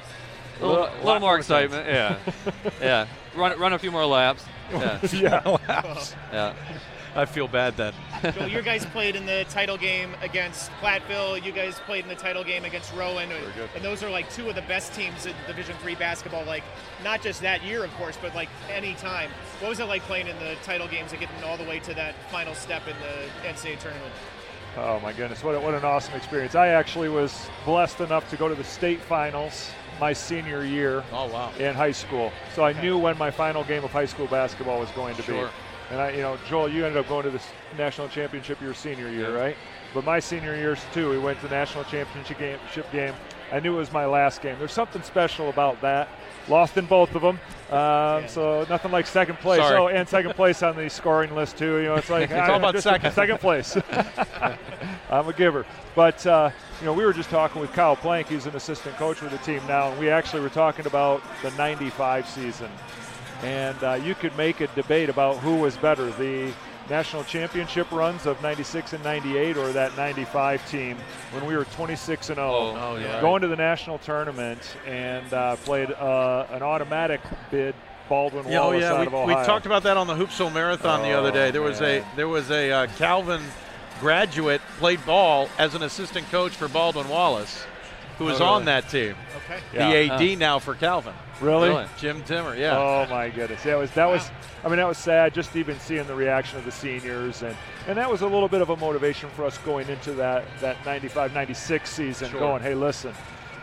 [0.62, 2.18] A little, Lot little more more excitement, yeah,
[2.80, 3.08] yeah.
[3.36, 4.46] Run, run a few more laps.
[4.72, 5.58] Yeah, Yeah.
[5.68, 6.16] Laps.
[6.32, 6.54] yeah.
[7.16, 7.94] I feel bad then.
[8.34, 11.44] So you guys played in the title game against Platteville.
[11.44, 13.70] You guys played in the title game against Rowan, and, good.
[13.76, 16.46] and those are like two of the best teams in Division Three basketball.
[16.46, 16.64] Like
[17.04, 19.30] not just that year, of course, but like any time.
[19.60, 21.94] What was it like playing in the title games and getting all the way to
[21.96, 24.14] that final step in the NCAA tournament?
[24.78, 26.56] Oh my goodness, what, a, what an awesome experience.
[26.56, 31.28] I actually was blessed enough to go to the state finals my senior year oh,
[31.28, 31.52] wow.
[31.60, 32.32] in high school.
[32.56, 35.48] So I knew when my final game of high school basketball was going to sure.
[35.48, 35.52] be.
[35.92, 37.42] And I, you know, Joel, you ended up going to the
[37.78, 39.36] national championship your senior year, yeah.
[39.36, 39.56] right?
[39.94, 42.58] But my senior years too, we went to the national championship game,
[42.92, 43.14] game.
[43.52, 44.58] I knew it was my last game.
[44.58, 46.10] There's something special about that.
[46.50, 47.40] Lost in both of them,
[47.72, 49.62] um, so nothing like second place.
[49.62, 49.78] Sorry.
[49.78, 51.78] Oh, and second place on the scoring list too.
[51.78, 53.14] You know, it's like it's all about second.
[53.14, 53.78] Second place.
[55.10, 55.66] I'm a giver.
[55.96, 56.50] But uh,
[56.82, 58.28] you know, we were just talking with Kyle Plank.
[58.28, 61.52] He's an assistant coach with the team now, and we actually were talking about the
[61.52, 62.70] '95 season.
[63.44, 66.54] And uh, you could make a debate about who was better, the
[66.90, 70.98] national championship runs of 96 and 98 or that 95 team
[71.32, 73.22] when we were 26 and 0 oh, oh, yeah.
[73.22, 77.74] going to the national tournament and uh, played uh, an automatic bid
[78.10, 78.94] Baldwin yeah, Wallace oh, yeah.
[78.94, 79.40] out we, of Ohio.
[79.40, 81.52] we talked about that on the Hoopsville Marathon oh, the other day.
[81.52, 82.04] There was man.
[82.04, 83.42] a there was a uh, Calvin
[84.00, 87.66] graduate played ball as an assistant coach for Baldwin Wallace,
[88.18, 89.16] who was oh, on that team.
[89.38, 89.60] Okay.
[89.74, 90.18] Yeah.
[90.18, 91.14] The AD now for Calvin.
[91.42, 91.70] Really?
[91.70, 91.86] really?
[91.98, 92.78] Jim Timmer, yeah.
[92.78, 93.66] Oh my goodness.
[93.66, 94.30] Yeah, it was that was
[94.64, 97.56] I mean that was sad just even seeing the reaction of the seniors and
[97.88, 100.78] and that was a little bit of a motivation for us going into that that
[100.84, 102.40] 95-96 season sure.
[102.40, 103.14] going, "Hey, listen.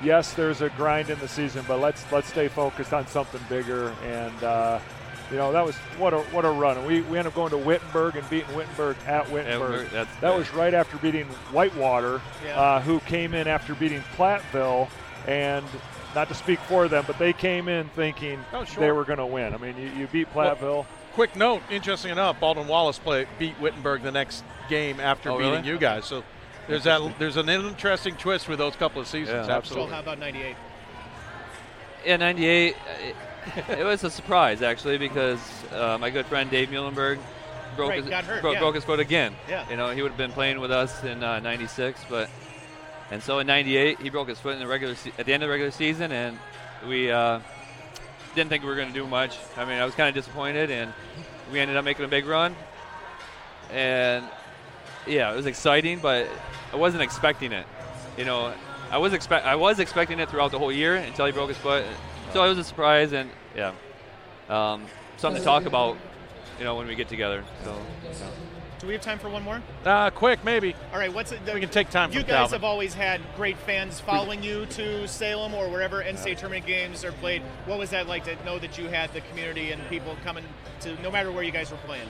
[0.03, 3.95] Yes, there's a grind in the season, but let's let's stay focused on something bigger
[4.05, 4.81] and uh,
[5.31, 6.79] you know that was what a what a run.
[6.79, 9.89] And we, we ended up going to Wittenberg and beating Wittenberg at Wittenberg.
[9.93, 12.61] Yeah, that was right after beating Whitewater, yeah.
[12.61, 14.89] uh, who came in after beating Platteville,
[15.27, 15.65] and
[16.15, 18.81] not to speak for them, but they came in thinking oh, sure.
[18.81, 19.55] they were going to win.
[19.55, 20.61] I mean, you, you beat Platteville.
[20.61, 25.39] Well, quick note, interesting enough, Baldwin Wallace play, beat Wittenberg the next game after oh,
[25.39, 25.69] beating really?
[25.69, 26.07] you guys.
[26.07, 26.25] So
[26.67, 27.19] there's that.
[27.19, 29.47] There's an interesting twist with those couple of seasons.
[29.47, 29.91] Yeah, absolutely.
[29.91, 30.57] So how about '98?
[32.05, 32.77] Yeah, '98.
[33.69, 35.41] It, was a surprise actually because
[35.73, 37.19] uh, my good friend Dave Muhlenberg
[37.77, 38.61] broke right, his hurt, broke, yeah.
[38.61, 39.35] broke his foot again.
[39.49, 39.69] Yeah.
[39.71, 42.31] You know, he would have been playing with us in '96, uh, but
[43.11, 45.43] and so in '98 he broke his foot in the regular se- at the end
[45.43, 46.39] of the regular season, and
[46.87, 47.41] we uh,
[48.35, 49.39] didn't think we were going to do much.
[49.57, 50.93] I mean, I was kind of disappointed, and
[51.53, 52.55] we ended up making a big run.
[53.73, 54.25] And
[55.07, 56.29] yeah, it was exciting, but
[56.73, 57.67] I wasn't expecting it.
[58.17, 58.53] You know,
[58.91, 61.59] I was expect I was expecting it throughout the whole year until he broke his
[61.59, 61.85] foot.
[62.33, 63.73] So it was a surprise, and yeah,
[64.49, 65.97] um, something to talk about.
[66.59, 67.43] You know, when we get together.
[67.65, 67.75] So.
[68.13, 68.27] so.
[68.81, 69.63] Do we have time for one more?
[69.85, 70.75] Uh, quick, maybe.
[70.93, 71.45] All right, what's it?
[71.45, 72.11] The, we can take time.
[72.11, 72.17] For?
[72.17, 72.53] You guys Calvin.
[72.53, 77.13] have always had great fans following you to Salem or wherever NCAA tournament games are
[77.13, 77.43] played.
[77.67, 80.45] What was that like to know that you had the community and people coming
[80.81, 82.09] to no matter where you guys were playing?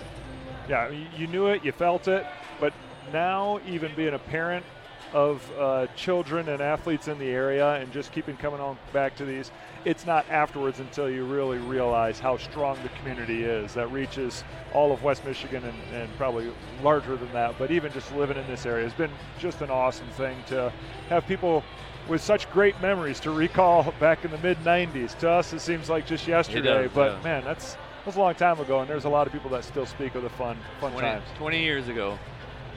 [0.68, 2.24] Yeah, you knew it, you felt it,
[2.61, 2.72] but
[3.12, 4.64] now even being a parent
[5.12, 9.25] of uh, children and athletes in the area and just keeping coming on back to
[9.25, 9.51] these,
[9.85, 14.92] it's not afterwards until you really realize how strong the community is that reaches all
[14.92, 17.59] of West Michigan and, and probably larger than that.
[17.59, 20.73] But even just living in this area has been just an awesome thing to
[21.09, 21.64] have people
[22.09, 25.16] with such great memories to recall back in the mid 90s.
[25.18, 27.23] To us, it seems like just yesterday, does, but yeah.
[27.23, 29.62] man, that's that was a long time ago, and there's a lot of people that
[29.62, 31.25] still speak of the fun, fun 20, times.
[31.37, 32.18] 20 years ago.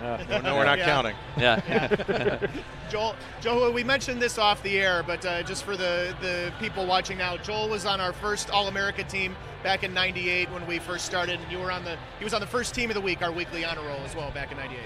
[0.04, 0.42] Yeah.
[0.42, 0.86] no, we're not Yeah.
[0.86, 1.16] counting.
[1.38, 1.62] Yeah.
[1.68, 2.48] Yeah.
[2.90, 6.86] Joel, Joel, we mentioned this off the air, but uh, just for the, the people
[6.86, 10.78] watching now, Joel was on our first All America team back in '98 when we
[10.80, 13.02] first started, and you were on the he was on the first team of the
[13.02, 14.80] week, our weekly honor roll as well back in '98.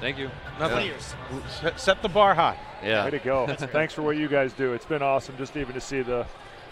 [0.00, 0.30] Thank you.
[0.58, 0.68] Nothing.
[0.78, 1.14] Twenty years.
[1.60, 2.58] Set- Set the bar high.
[2.82, 3.04] Yeah.
[3.04, 3.46] Way to go.
[3.58, 4.72] Thanks for what you guys do.
[4.72, 6.26] It's been awesome just even to see the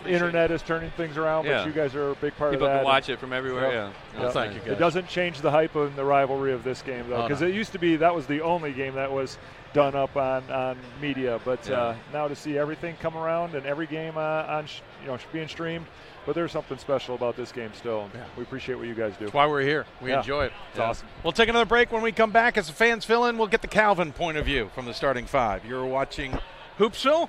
[0.06, 1.58] internet is turning things around, Yeah.
[1.58, 2.78] but you guys are a big part People of that.
[2.78, 3.72] People can watch it from everywhere.
[3.72, 4.22] Yeah.
[4.22, 4.32] Yep.
[4.32, 4.68] thank you, guys.
[4.70, 7.48] It doesn't change the hype and the rivalry of this game, though, Oh, because no.
[7.48, 9.38] it used to be that was the only game that was
[9.72, 11.38] done up on, on media.
[11.44, 11.76] But Yeah.
[11.80, 15.16] uh, now to see everything come around and every game uh, on sh- you know
[15.32, 15.86] being streamed,
[16.26, 18.02] but there's something special about this game still.
[18.02, 18.20] and Yeah.
[18.36, 19.26] We appreciate what you guys do.
[19.26, 19.86] That's why we're here.
[20.00, 20.52] We enjoy it.
[20.70, 21.06] It's awesome.
[21.22, 22.56] We'll take another break when we come back.
[22.58, 25.26] As the fans fill in, we'll get the Calvin point of view from the starting
[25.26, 25.64] five.
[25.64, 26.36] You're watching
[26.78, 27.28] Hoopsville.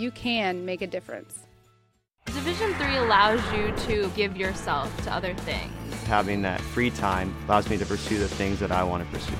[0.00, 1.40] You can make a difference.
[2.24, 5.94] Division 3 allows you to give yourself to other things.
[6.04, 9.36] Having that free time allows me to pursue the things that I want to pursue.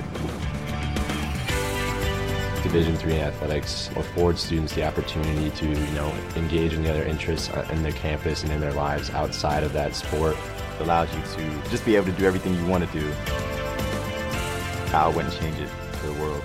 [2.62, 7.48] Division three athletics affords students the opportunity to, you know, engage in the other interests
[7.48, 10.36] uh, in their campus and in their lives outside of that sport.
[10.78, 13.10] It allows you to just be able to do everything you want to do.
[14.92, 16.44] I wouldn't change it for the world.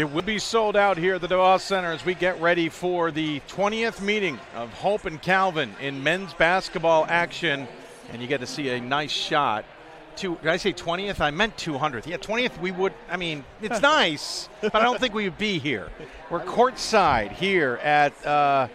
[0.00, 3.10] It will be sold out here at the DeVos Center as we get ready for
[3.10, 7.68] the 20th meeting of Hope and Calvin in men's basketball action.
[8.10, 9.66] And you get to see a nice shot.
[10.16, 11.20] Two, did I say 20th?
[11.20, 12.06] I meant 200th.
[12.06, 15.58] Yeah, 20th, we would, I mean, it's nice, but I don't think we would be
[15.58, 15.90] here.
[16.30, 18.68] We're courtside here at uh,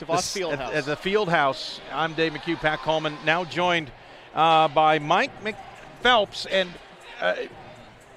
[0.00, 0.58] DeVos the, Fieldhouse.
[0.58, 1.80] At, at the Field House.
[1.92, 3.92] I'm Dave McHugh, Pat Coleman, now joined
[4.34, 6.48] uh, by Mike McPhelps.
[6.50, 6.68] And
[7.20, 7.34] uh,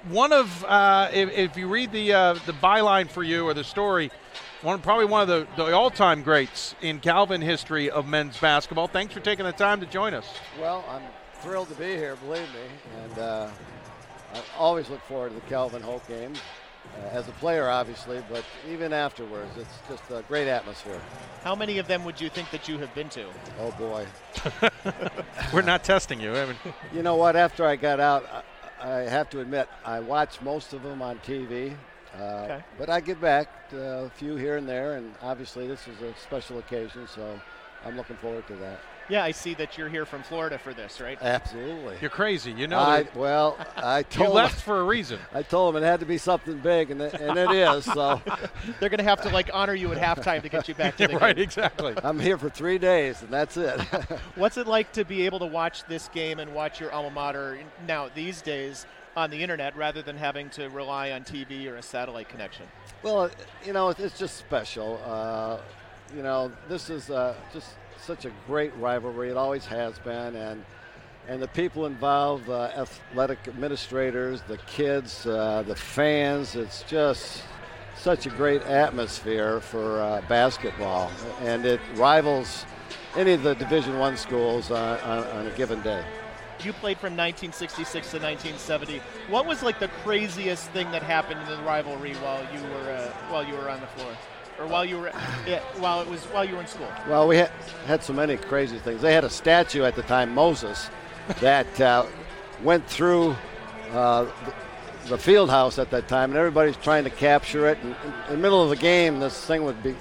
[0.08, 3.64] one of, uh, if, if, you read the uh, the byline for you or the
[3.64, 4.10] story,
[4.62, 8.88] one probably one of the, the all-time greats in Calvin history of men's basketball.
[8.88, 10.26] Thanks for taking the time to join us.
[10.60, 11.02] Well, I'm
[11.40, 13.48] thrilled to be here, believe me, and uh,
[14.34, 16.34] I always look forward to the Calvin Hope game.
[16.98, 21.00] Uh, as a player, obviously, but even afterwards, it's just a great atmosphere.
[21.44, 23.24] How many of them would you think that you have been to?
[23.60, 24.04] Oh boy,
[25.54, 26.34] we're not testing you.
[26.34, 26.56] I mean,
[26.92, 27.36] you know what?
[27.36, 28.42] After I got out, I,
[28.82, 31.74] I have to admit I watch most of them on TV.
[32.18, 32.64] Uh, okay.
[32.78, 36.14] But I get back uh, a few here and there, and obviously this is a
[36.18, 37.40] special occasion, so
[37.84, 38.80] I'm looking forward to that.
[39.12, 41.18] Yeah, I see that you're here from Florida for this, right?
[41.20, 41.98] Absolutely.
[42.00, 42.50] You're crazy.
[42.50, 42.78] You know.
[42.78, 45.18] I, well, I told you left for a reason.
[45.34, 47.84] I told them it had to be something big, and it, and it is.
[47.84, 48.22] So
[48.80, 51.08] they're going to have to like honor you at halftime to get you back to
[51.08, 51.42] the right, game.
[51.42, 51.94] exactly.
[52.02, 53.78] I'm here for three days, and that's it.
[54.34, 57.58] What's it like to be able to watch this game and watch your alma mater
[57.86, 58.86] now these days?
[59.14, 62.64] on the internet rather than having to rely on TV or a satellite connection?
[63.02, 63.30] Well,
[63.62, 64.98] you know, it's just special.
[65.04, 65.58] Uh,
[66.16, 69.30] you know, this is uh, just such a great rivalry.
[69.30, 70.64] It always has been, and
[71.28, 76.56] and the people involved, uh, athletic administrators, the kids, uh, the fans.
[76.56, 77.42] It's just
[77.96, 81.12] such a great atmosphere for uh, basketball,
[81.42, 82.64] and it rivals
[83.16, 86.04] any of the Division One schools on, on, on a given day
[86.64, 89.00] you played from 1966 to 1970.
[89.28, 93.10] What was like the craziest thing that happened in the rivalry while you were uh,
[93.30, 94.16] while you were on the floor,
[94.58, 95.12] or while you were
[95.46, 96.88] yeah, while it was while you were in school?
[97.08, 97.50] Well, we had,
[97.86, 99.02] had so many crazy things.
[99.02, 100.88] They had a statue at the time, Moses,
[101.40, 102.06] that uh,
[102.62, 103.36] went through.
[103.92, 104.26] Uh,
[105.06, 107.76] the, field house at that time, and everybody's trying to capture it.
[107.82, 107.94] And
[108.28, 109.94] in the middle of the game, this thing would be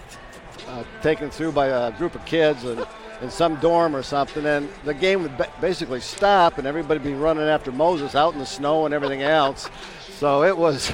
[0.67, 2.85] uh, taken through by a group of kids, and
[3.21, 7.13] in some dorm or something, and the game would basically stop, and everybody would be
[7.13, 9.69] running after Moses out in the snow and everything else.
[10.17, 10.91] So it was,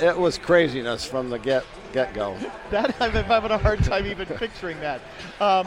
[0.00, 2.36] it was craziness from the get get go.
[2.70, 5.00] That I'm having a hard time even picturing that.
[5.40, 5.66] Um,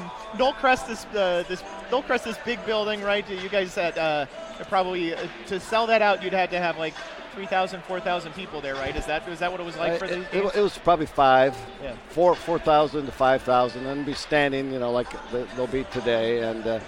[0.60, 1.64] Crest, this uh, this
[2.06, 3.30] Crest, this big building, right?
[3.30, 4.26] You guys had uh,
[4.70, 6.94] probably uh, to sell that out, you'd had to have like
[7.34, 8.96] 3,000, 4,000 people there, right?
[8.96, 10.22] Is that is that what it was like uh, for the?
[10.32, 11.96] it, it, was probably five, yeah.
[12.10, 15.08] four 4,000 to 5,000, and be standing, you know, like
[15.56, 16.44] they'll be today.
[16.44, 16.80] And uh,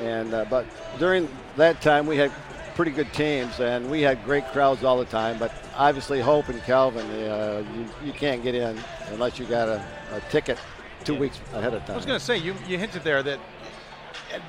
[0.00, 0.66] and uh, but
[0.98, 2.32] during that time, we had
[2.74, 5.38] pretty good teams, and we had great crowds all the time.
[5.38, 9.84] But obviously, Hope and Calvin, uh, you, you can't get in unless you got a,
[10.12, 10.58] a ticket
[11.04, 11.20] two yeah.
[11.20, 11.92] weeks ahead of time.
[11.92, 13.38] I was going to say, you, you hinted there that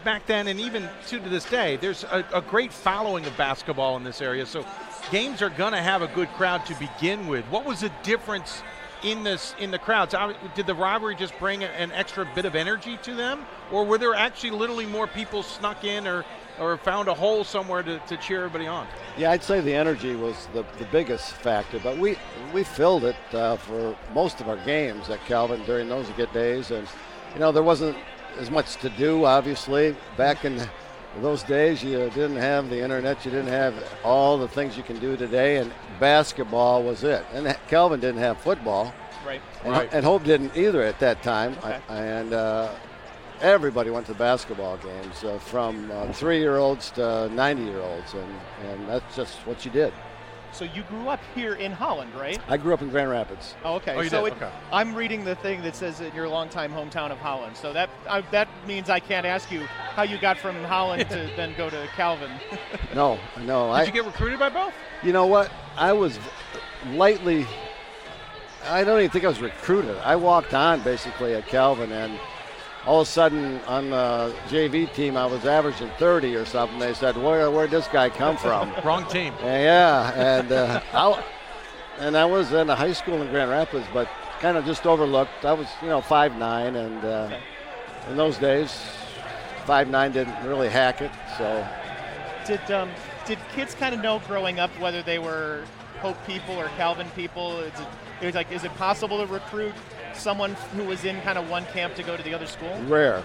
[0.04, 4.04] back then and even to this day, there's a, a great following of basketball in
[4.04, 4.46] this area.
[4.46, 4.66] So
[5.12, 7.46] games are going to have a good crowd to begin with.
[7.46, 8.64] What was the difference
[9.04, 10.16] in this in the crowds?
[10.56, 14.16] Did the rivalry just bring an extra bit of energy to them, or were there
[14.16, 16.26] actually literally more people snuck in or
[16.60, 18.88] or found a hole somewhere to, to cheer everybody on?
[19.18, 22.18] Yeah, I'd say the energy was the, the biggest factor, but we
[22.54, 26.72] we filled it uh, for most of our games at Calvin during those good days,
[26.72, 26.88] and
[27.34, 27.98] you know there wasn't
[28.38, 29.96] as much to do, obviously.
[30.18, 30.62] Back in
[31.22, 35.00] those days, you didn't have the internet, you didn't have all the things you can
[35.00, 37.26] do today, and basketball was it.
[37.34, 38.94] And Calvin didn't have football.
[39.26, 39.42] Right.
[39.64, 39.90] And, Right.
[39.94, 41.54] and Hope didn't either at that time.
[41.64, 41.80] Okay.
[41.90, 42.70] I, and uh,
[43.42, 48.36] everybody went to basketball games, uh, from uh, three-year-olds to 90-year-olds, and,
[48.70, 49.94] and that's just what you did.
[50.52, 52.40] So you grew up here in Holland, right?
[52.48, 53.56] I grew up in Grand Rapids.
[53.66, 53.94] Oh, okay.
[53.94, 54.34] Oh, you so did?
[54.34, 54.50] it- Okay.
[54.72, 57.58] I'm reading the thing that says in your longtime hometown of Holland.
[57.58, 61.30] So that I, that means I can't ask you how you got from Holland to
[61.36, 62.32] then go to Calvin.
[62.94, 63.68] No, no.
[63.68, 64.74] Did I, you get recruited by both?
[65.04, 65.52] You know what?
[65.76, 66.18] I was
[66.92, 67.46] lightly.
[68.64, 69.98] I don't even think I was recruited.
[69.98, 72.18] I walked on basically at Calvin, and
[72.86, 76.80] all of a sudden on the JV team, I was averaging 30 or something.
[76.80, 79.34] They said, "Where where'd this guy come from?" Wrong team.
[79.42, 81.24] Yeah, and uh, I,
[82.00, 84.08] and I was in a high school in Grand Rapids, but
[84.40, 85.46] kind of just overlooked.
[85.46, 87.40] I was, you know, five nine, and uh,
[88.10, 88.72] in those days,
[89.66, 91.12] five nine didn't really hack it.
[91.38, 91.68] So
[92.46, 92.90] Did um,
[93.26, 95.64] did kids kind of know growing up whether they were
[96.00, 97.60] Hope people or Calvin people?
[97.60, 97.88] Is it,
[98.22, 99.74] it was like, is it possible to recruit
[100.18, 102.76] someone who was in kind of one camp to go to the other school?
[102.88, 103.24] rare.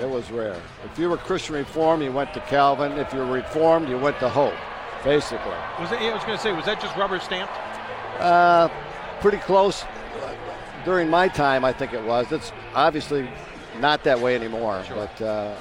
[0.00, 0.60] It was rare.
[0.84, 2.92] If you were Christian Reformed, you went to Calvin.
[2.92, 4.54] If you were Reformed, you went to Hope,
[5.02, 5.50] basically.
[5.80, 6.00] Was it?
[6.00, 7.52] I was going to say, was that just rubber stamped?
[8.20, 8.68] Uh,
[9.20, 9.84] pretty close.
[10.84, 12.30] During my time, I think it was.
[12.30, 13.28] It's obviously
[13.80, 14.84] not that way anymore.
[14.84, 14.96] Sure.
[14.96, 15.56] But uh,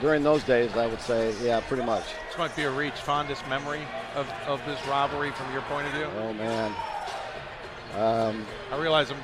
[0.00, 2.04] during those days, I would say, yeah, pretty much.
[2.28, 2.94] This might be a reach.
[2.94, 3.82] Fondest memory
[4.14, 6.08] of, of this rivalry from your point of view?
[6.18, 6.74] Oh man.
[7.96, 9.18] Um, I realize I'm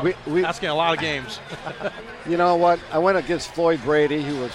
[0.26, 1.40] We- we- asking a lot of games.
[2.26, 2.78] You know what?
[2.92, 4.52] I went against Floyd Brady, who was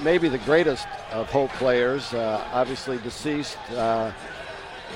[0.00, 3.58] maybe the greatest of Hope players, uh, obviously deceased.
[3.72, 4.12] Uh,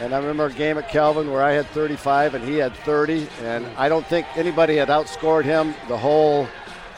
[0.01, 3.27] and I remember a game at Calvin where I had 35 and he had 30,
[3.43, 6.47] and I don't think anybody had outscored him the whole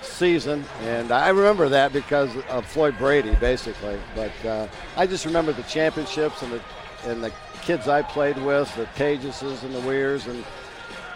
[0.03, 0.67] season.
[0.83, 3.99] And I remember that because of Floyd Brady, basically.
[4.15, 6.61] But uh, I just remember the championships and the
[7.07, 7.33] and the
[7.63, 10.45] kids I played with, the Tajuses and the Weirs and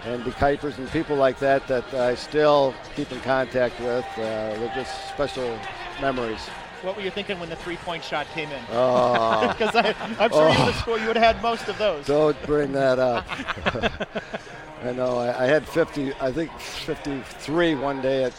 [0.06, 4.04] and the Kuipers and people like that that I still keep in contact with.
[4.16, 5.58] Uh, they're just special
[6.00, 6.40] memories.
[6.82, 8.62] What were you thinking when the three-point shot came in?
[8.70, 9.48] Oh.
[9.58, 10.48] Because I'm sure you Oh.
[10.48, 12.06] went to school, you would have had most of those.
[12.06, 13.26] Don't bring that up.
[14.84, 18.32] I know I, I had 50, I think 53 one day at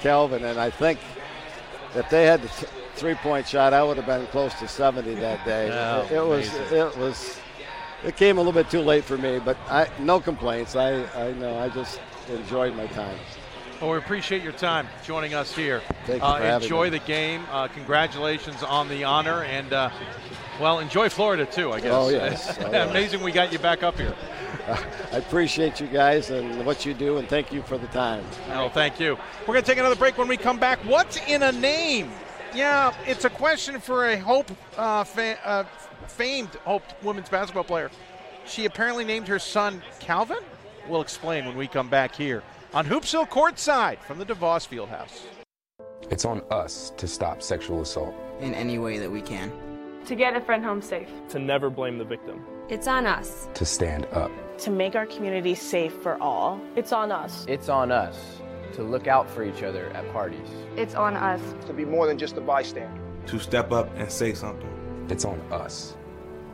[0.00, 0.98] Calvin, and I think
[1.94, 5.44] if they had the th- three-point shot, I would have been close to 70 that
[5.44, 5.68] day.
[5.72, 7.38] Oh, it, it was, it was,
[8.04, 10.76] it came a little bit too late for me, but I no complaints.
[10.76, 13.16] I, I know I just enjoyed my time.
[13.80, 15.82] Well, we appreciate your time joining us here.
[16.06, 17.44] Thank you Uh, enjoy the game.
[17.50, 19.90] Uh, congratulations on the honor, and uh,
[20.60, 21.72] well, enjoy Florida too.
[21.72, 21.92] I guess.
[21.92, 22.58] Oh, yes.
[22.64, 22.90] Oh, yes.
[22.90, 24.14] Amazing, we got you back up here.
[24.68, 28.24] I appreciate you guys and what you do, and thank you for the time.
[28.48, 29.18] No, thank you.
[29.40, 30.78] We're going to take another break when we come back.
[30.80, 32.12] What's in a name?
[32.54, 35.64] Yeah, it's a question for a Hope uh, fa- uh,
[36.08, 37.90] famed Hope women's basketball player.
[38.46, 40.42] She apparently named her son Calvin.
[40.88, 42.42] We'll explain when we come back here
[42.74, 45.22] on Hoopsville Courtside from the DeVos Fieldhouse.
[46.10, 48.14] It's on us to stop sexual assault.
[48.40, 49.52] in any way that we can.
[50.06, 51.08] To get a friend home safe.
[51.28, 52.44] To never blame the victim.
[52.68, 53.48] It's on us.
[53.54, 54.30] To stand up.
[54.58, 56.60] To make our community safe for all.
[56.74, 57.44] It's on us.
[57.48, 58.40] It's on us
[58.74, 60.48] to look out for each other at parties.
[60.76, 61.40] It's on us.
[61.66, 63.00] To be more than just a bystander.
[63.26, 64.68] To step up and say something.
[65.12, 65.94] It's on us.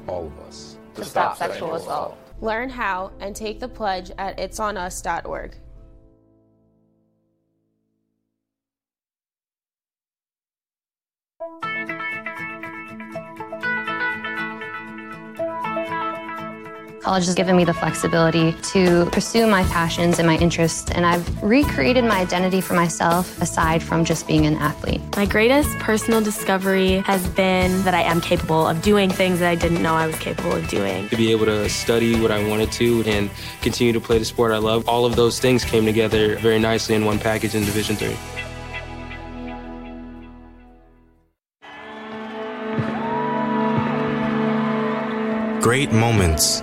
[0.08, 0.78] All of us.
[0.96, 2.18] To stop sexual assault.
[2.40, 5.56] Learn how and take the pledge at itsonus.org.
[17.08, 21.42] College has given me the flexibility to pursue my passions and my interests, and I've
[21.42, 25.00] recreated my identity for myself aside from just being an athlete.
[25.16, 29.54] My greatest personal discovery has been that I am capable of doing things that I
[29.54, 31.08] didn't know I was capable of doing.
[31.08, 33.30] to be able to study what I wanted to and
[33.62, 34.86] continue to play the sport I love.
[34.86, 38.18] All of those things came together very nicely in one package in Division Three.
[45.62, 46.62] Great moments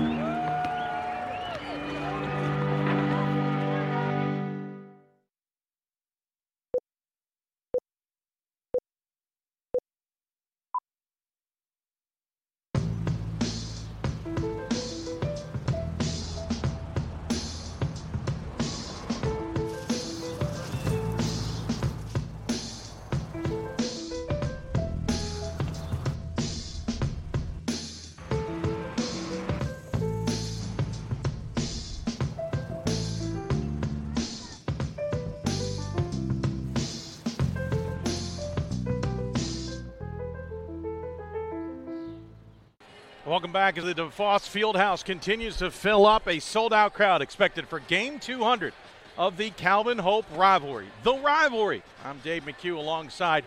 [43.71, 44.13] Back as the DeVos
[44.49, 48.73] Fieldhouse continues to fill up a sold out crowd expected for game 200
[49.17, 50.87] of the Calvin Hope rivalry.
[51.03, 51.81] The rivalry.
[52.03, 53.45] I'm Dave McHugh alongside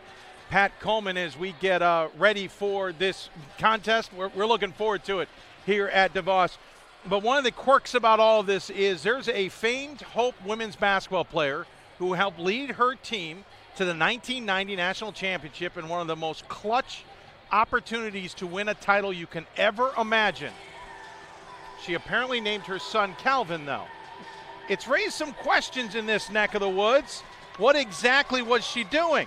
[0.48, 4.14] Pat Coleman as we get uh, ready for this contest.
[4.14, 5.28] We're, we're looking forward to it
[5.66, 6.56] here at DeVos.
[7.06, 10.76] But one of the quirks about all of this is there's a famed Hope women's
[10.76, 11.66] basketball player
[11.98, 13.44] who helped lead her team
[13.76, 17.04] to the 1990 national championship in one of the most clutch
[17.52, 20.52] opportunities to win a title you can ever imagine.
[21.84, 23.84] She apparently named her son Calvin, though.
[24.68, 27.22] It's raised some questions in this neck of the woods.
[27.58, 29.26] What exactly was she doing?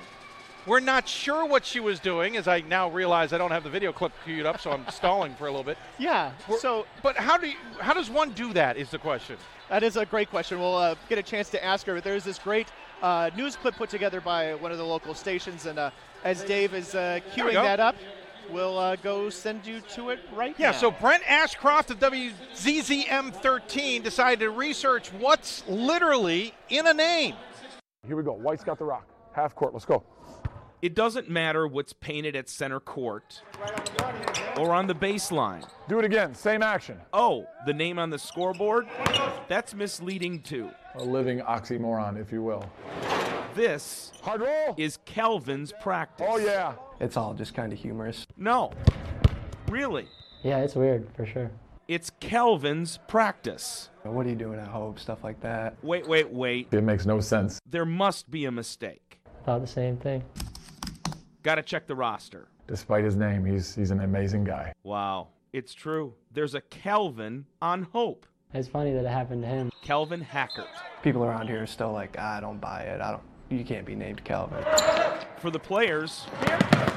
[0.66, 3.70] We're not sure what she was doing, as I now realize I don't have the
[3.70, 5.78] video clip queued up, so I'm stalling for a little bit.
[5.98, 6.32] Yeah.
[6.48, 8.76] We're- so, but how do you, how does one do that?
[8.76, 9.38] Is the question.
[9.70, 10.60] That is a great question.
[10.60, 11.94] We'll uh, get a chance to ask her.
[11.96, 12.68] But there's this great
[13.02, 15.92] uh, news clip put together by one of the local stations, and uh,
[16.24, 17.96] as Dave is uh, queuing that up,
[18.52, 20.78] we'll uh, go send you to it right Yeah, now.
[20.78, 27.36] so Brent Ashcroft of WZZM 13 decided to research what's literally in a name.
[28.06, 28.34] Here we go.
[28.34, 29.08] White's got the rock.
[29.34, 29.74] Half court.
[29.74, 30.04] Let's go.
[30.82, 33.42] It doesn't matter what's painted at center court
[34.58, 35.68] or on the baseline.
[35.90, 36.36] Do it again.
[36.36, 37.00] Same action.
[37.14, 38.88] Oh, the name on the scoreboard?
[39.48, 40.70] That's misleading too.
[40.96, 42.64] A living oxymoron, if you will.
[43.58, 44.76] This Hard roll.
[44.78, 46.28] is Calvin's practice.
[46.30, 46.74] Oh, yeah.
[47.00, 48.28] It's all just kind of humorous.
[48.38, 48.72] No.
[49.68, 50.06] Really.
[50.44, 51.50] Yeah, it's weird for sure.
[51.88, 53.90] It's Calvin's practice.
[54.04, 54.96] What are you doing at home?
[54.98, 55.76] Stuff like that.
[55.82, 56.68] Wait, wait, wait.
[56.72, 57.60] It makes no sense.
[57.68, 59.20] There must be a mistake.
[59.44, 60.24] Thought the same thing.
[61.42, 62.50] Gotta check the roster.
[62.68, 64.72] Despite his name, he's he's an amazing guy.
[64.84, 65.30] Wow.
[65.52, 66.14] It's true.
[66.32, 68.28] There's a Calvin on Hope.
[68.54, 69.72] It's funny that it happened to him.
[69.82, 70.68] Calvin Hackert.
[71.02, 73.02] People around here are still like, ah, I don't buy it.
[73.02, 73.24] I don't.
[73.50, 74.64] You can't be named Calvin.
[75.40, 76.26] For the players,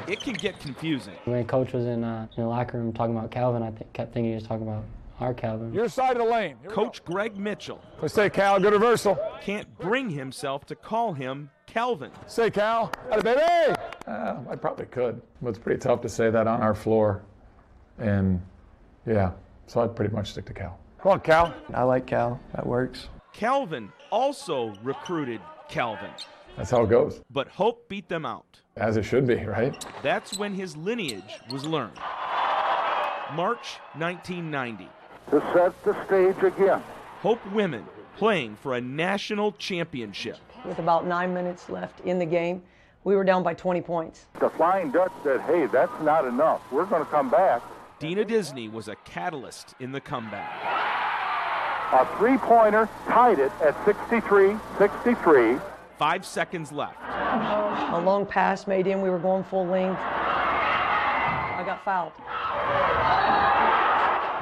[0.09, 1.15] it can get confusing.
[1.25, 4.13] When coach was in, uh, in the locker room talking about Calvin, I th- kept
[4.13, 4.83] thinking he was talking about
[5.21, 5.73] our Calvin.
[5.73, 6.57] Your side of the lane.
[6.61, 7.99] Here we Coach Greg Mitchell go.
[8.03, 8.59] Let's say Cal.
[8.59, 9.19] Good reversal.
[9.41, 12.11] can't bring himself to call him Calvin.
[12.27, 12.91] Say Cal.
[13.13, 13.41] Atta baby.
[14.07, 17.23] Uh, I probably could, but it's pretty tough to say that on our floor.
[17.99, 18.41] And
[19.07, 19.33] yeah,
[19.67, 20.79] so I'd pretty much stick to Cal.
[21.03, 21.55] Come on, Cal.
[21.75, 22.41] I like Cal.
[22.55, 23.09] That works.
[23.33, 26.11] Calvin also recruited Calvin,
[26.57, 27.21] That's how it goes.
[27.31, 28.61] but Hope beat them out.
[28.77, 29.85] As it should be, right?
[30.03, 31.97] That's when his lineage was learned.
[33.35, 34.89] March 1990.
[35.31, 36.83] To set the stage again.
[37.21, 37.87] Hope women
[38.17, 40.39] playing for a national championship.
[40.65, 42.63] With about nine minutes left in the game,
[43.05, 44.27] we were down by 20 points.
[44.41, 46.61] The Flying Dutch said, hey, that's not enough.
[46.71, 47.63] We're going to come back.
[47.99, 50.51] Dina Disney was a catalyst in the comeback.
[51.93, 55.57] A three pointer tied it at 63 63.
[56.01, 56.97] Five seconds left.
[56.99, 60.01] A long pass made in, we were going full length.
[60.01, 62.13] I got fouled.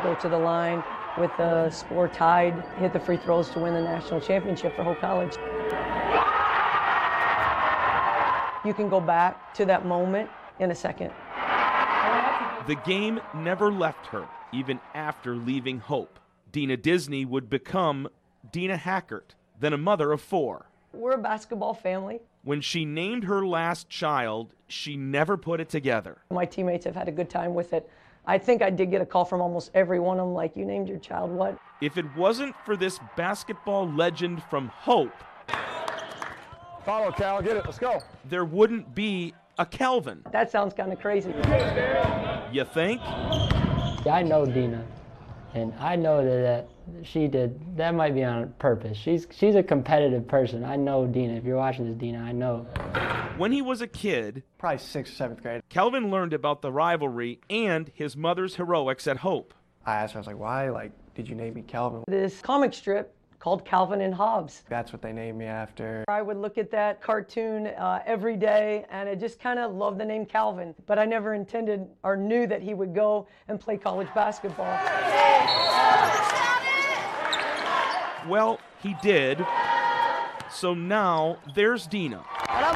[0.05, 0.85] Go to the line
[1.19, 5.01] with the score tied, hit the free throws to win the national championship for Hope
[5.01, 5.35] College.
[8.65, 10.31] You can go back to that moment
[10.61, 11.11] in a second.
[12.69, 16.21] The game never left her, even after leaving Hope.
[16.53, 18.07] Dina Disney would become
[18.53, 20.67] Dina Hackert, then a mother of four.
[20.93, 22.21] We're a basketball family.
[22.43, 26.19] When she named her last child, she never put it together.
[26.31, 27.89] My teammates have had a good time with it.
[28.27, 30.65] I think I did get a call from almost every one of them, like, you
[30.65, 31.59] named your child what?
[31.81, 35.13] If it wasn't for this basketball legend from Hope,
[36.89, 37.43] Follow, Cal.
[37.43, 37.67] Get it.
[37.67, 38.01] Let's go.
[38.31, 40.23] there wouldn't be a Calvin.
[40.33, 41.35] That sounds kind of crazy.
[42.51, 43.03] You think?
[43.03, 44.83] Yeah, I know Dina,
[45.53, 46.69] and I know that, that
[47.03, 47.77] she did.
[47.77, 48.97] That might be on purpose.
[48.97, 50.65] She's she's a competitive person.
[50.65, 51.35] I know Dina.
[51.35, 52.67] If you're watching this, Dina, I know.
[53.37, 55.63] When he was a kid, Probably sixth or seventh grade.
[55.69, 59.55] Calvin learned about the rivalry and his mother's heroics at Hope.
[59.87, 60.71] I asked her, I was like, why?
[60.71, 62.03] Like, did you name me Calvin?
[62.09, 64.65] This comic strip called Calvin and Hobbes.
[64.69, 66.05] That's what they named me after.
[66.09, 69.99] I would look at that cartoon uh, every day and I just kind of loved
[69.99, 73.77] the name Calvin, but I never intended or knew that he would go and play
[73.77, 74.67] college basketball.
[78.29, 79.45] Well, he did.
[80.51, 82.25] So now there's Dina,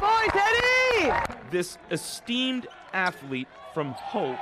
[0.00, 1.12] boy, Teddy!
[1.50, 4.38] this esteemed athlete from Hope,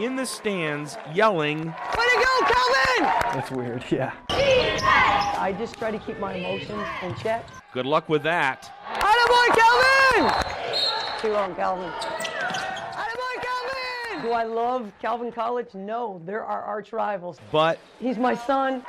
[0.00, 3.38] in the stands yelling, Way to go, Calvin!
[3.38, 4.12] It's weird, yeah.
[4.30, 7.46] I just try to keep my emotions in check.
[7.72, 8.72] Good luck with that.
[8.94, 11.20] Attaboy, Calvin!
[11.20, 11.90] Too long, Calvin.
[11.90, 14.22] Attaboy, Calvin!
[14.22, 15.72] Do I love Calvin College?
[15.74, 17.38] No, they're our arch rivals.
[17.52, 18.84] But He's my son.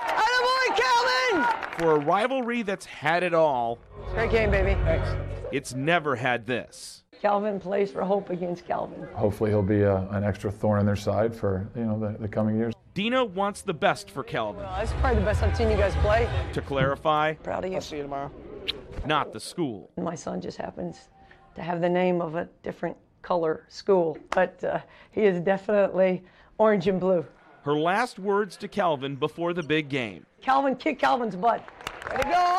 [0.70, 1.78] Attaboy, Calvin!
[1.80, 3.80] for a rivalry that's had it all,
[4.14, 4.80] Great game, baby.
[4.84, 5.10] Thanks.
[5.52, 7.04] it's never had this.
[7.22, 9.08] Calvin plays for Hope against Calvin.
[9.14, 12.28] Hopefully, he'll be a, an extra thorn in their side for you know the, the
[12.28, 12.74] coming years.
[12.94, 14.66] Dina wants the best for Calvin.
[14.66, 16.28] Uh, it's probably the best I've seen you guys play.
[16.54, 17.76] To clarify, Proud of you.
[17.78, 18.32] I'll see you tomorrow.
[19.06, 19.92] not the school.
[19.98, 21.10] My son just happens
[21.56, 24.80] to have the name of a different color school, but uh,
[25.12, 26.24] he is definitely
[26.58, 27.26] orange and blue.
[27.64, 30.26] Her last words to Calvin before the big game.
[30.42, 31.64] Calvin, kick Calvin's butt.
[32.10, 32.58] Way to go!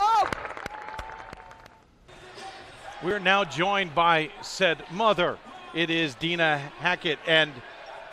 [3.03, 5.37] We're now joined by said mother.
[5.75, 7.51] It is Dina Hackert, and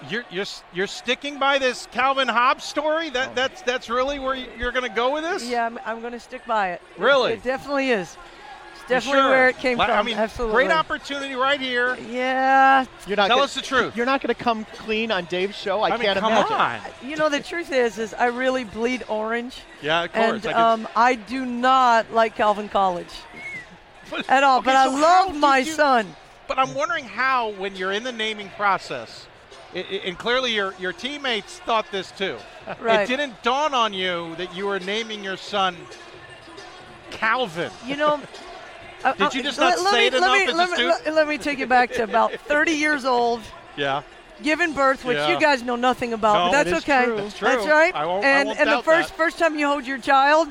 [0.09, 3.11] you're you're you're sticking by this Calvin Hobbes story.
[3.11, 3.31] That oh.
[3.35, 5.47] that's that's really where you're going to go with this.
[5.47, 6.81] Yeah, I'm, I'm going to stick by it.
[6.97, 7.33] Really?
[7.33, 8.17] It, definitely is.
[8.91, 9.29] It's You definitely sure?
[9.29, 9.99] where it came Like, from.
[9.99, 10.53] I mean, Absolutely.
[10.55, 11.95] great opportunity right here.
[12.09, 12.85] Yeah.
[13.05, 13.95] You're not Tell gonna, us the truth.
[13.95, 15.81] You're not going to come clean on Dave's show.
[15.81, 16.53] I, I mean, can't come imagine.
[16.55, 16.79] on.
[17.07, 19.61] You know, the truth is, is I really bleed orange.
[19.81, 20.45] Yeah, of course.
[20.45, 23.13] And I um, I do not like Calvin College
[24.27, 24.59] at all.
[24.59, 26.15] Okay, but I so how love my you- son.
[26.47, 29.27] But I'm wondering how, when you're in the naming process,
[29.75, 32.37] i i and clearly your your teammates thought this too.
[32.81, 33.01] Right.
[33.01, 35.77] It didn't dawn on you that you were naming your son
[37.11, 37.71] Calvin.
[37.85, 38.19] You know.
[39.03, 40.77] Uh, Did uh, you just let- not let say me, it let enough me, let
[40.79, 43.41] me, let, let me take you back to about 30 years old,
[43.77, 44.01] Yeah.
[44.43, 45.29] giving birth, which Yeah.
[45.33, 47.05] you guys know nothing about, No, but that's okay.
[47.05, 47.15] true.
[47.17, 47.47] That's true.
[47.71, 47.93] right.
[47.95, 49.17] I won't- I and won't and the first that.
[49.17, 50.49] first time you hold your child.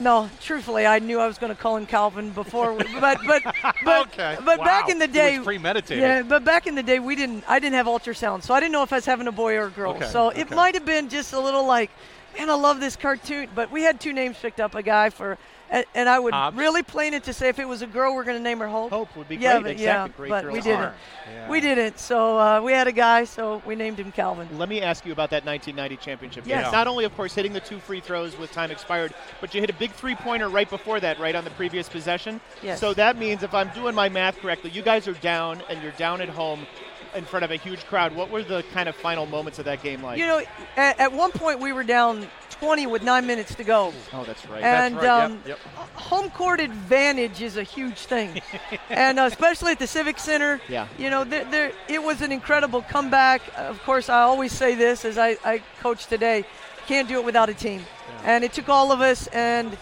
[0.00, 3.42] No, truthfully, I knew I was going to call him Calvin before, we, but but
[3.84, 4.36] but Okay.
[4.44, 6.02] but back in the day, premeditated.
[6.02, 7.44] Yeah, but back in the day, we didn't.
[7.46, 9.66] I didn't have ultrasound, so I didn't know if I was having a boy or
[9.66, 9.92] a girl.
[9.92, 11.90] Okay, So it might have been just a little like,
[12.36, 13.48] man, I love this cartoon.
[13.54, 14.74] But we had two names picked up.
[14.74, 15.38] A guy for,
[15.70, 16.56] and, and I would Hobbes?
[16.56, 18.68] really plain it to say if it was a girl, we're going to name her
[18.68, 18.90] Hope.
[18.90, 19.62] Hope would be yeah, great.
[19.62, 19.84] But, Exactly.
[19.84, 20.92] yeah, Great but girl we didn't.
[21.30, 21.48] Yeah.
[21.48, 21.98] We didn't.
[21.98, 24.48] So uh, we had a guy, so we named him Calvin.
[24.58, 26.46] Let me ask you about that 1990 championship.
[26.46, 26.72] Yes.
[26.72, 29.70] Not only, of course, hitting the two free throws with time expired, but you hit
[29.70, 32.40] a big three-pointer right before that, right on the previous possession.
[32.62, 32.80] Yes.
[32.80, 35.92] So that means, if I'm doing my math correctly, you guys are down and you're
[35.92, 36.66] down at home
[37.14, 38.14] in front of a huge crowd.
[38.14, 40.18] What were the kind of final moments of that game like?
[40.18, 40.42] You know,
[40.76, 43.92] at, at one point we were down 20 with nine minutes to go.
[44.12, 44.62] Oh, that's right.
[44.62, 45.24] And That's right.
[45.24, 45.58] um, Yep,
[45.94, 48.40] home court advantage is a huge thing,
[48.90, 50.60] and uh, especially at the Civic Center.
[50.68, 50.86] Yeah.
[50.96, 53.42] You know, there, there, it was an incredible comeback.
[53.56, 56.44] Of course, I always say this as I, I coach today:
[56.86, 57.84] can't do it without a team.
[58.24, 59.26] And it took all of us.
[59.28, 59.76] And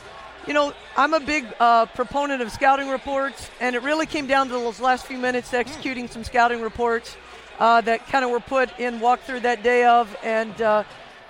[0.46, 4.48] you know, I'm a big uh, proponent of scouting reports, and it really came down
[4.48, 7.16] to those last few minutes executing some scouting reports
[7.58, 10.82] uh, that kind of were put in walkthrough that day of, and uh,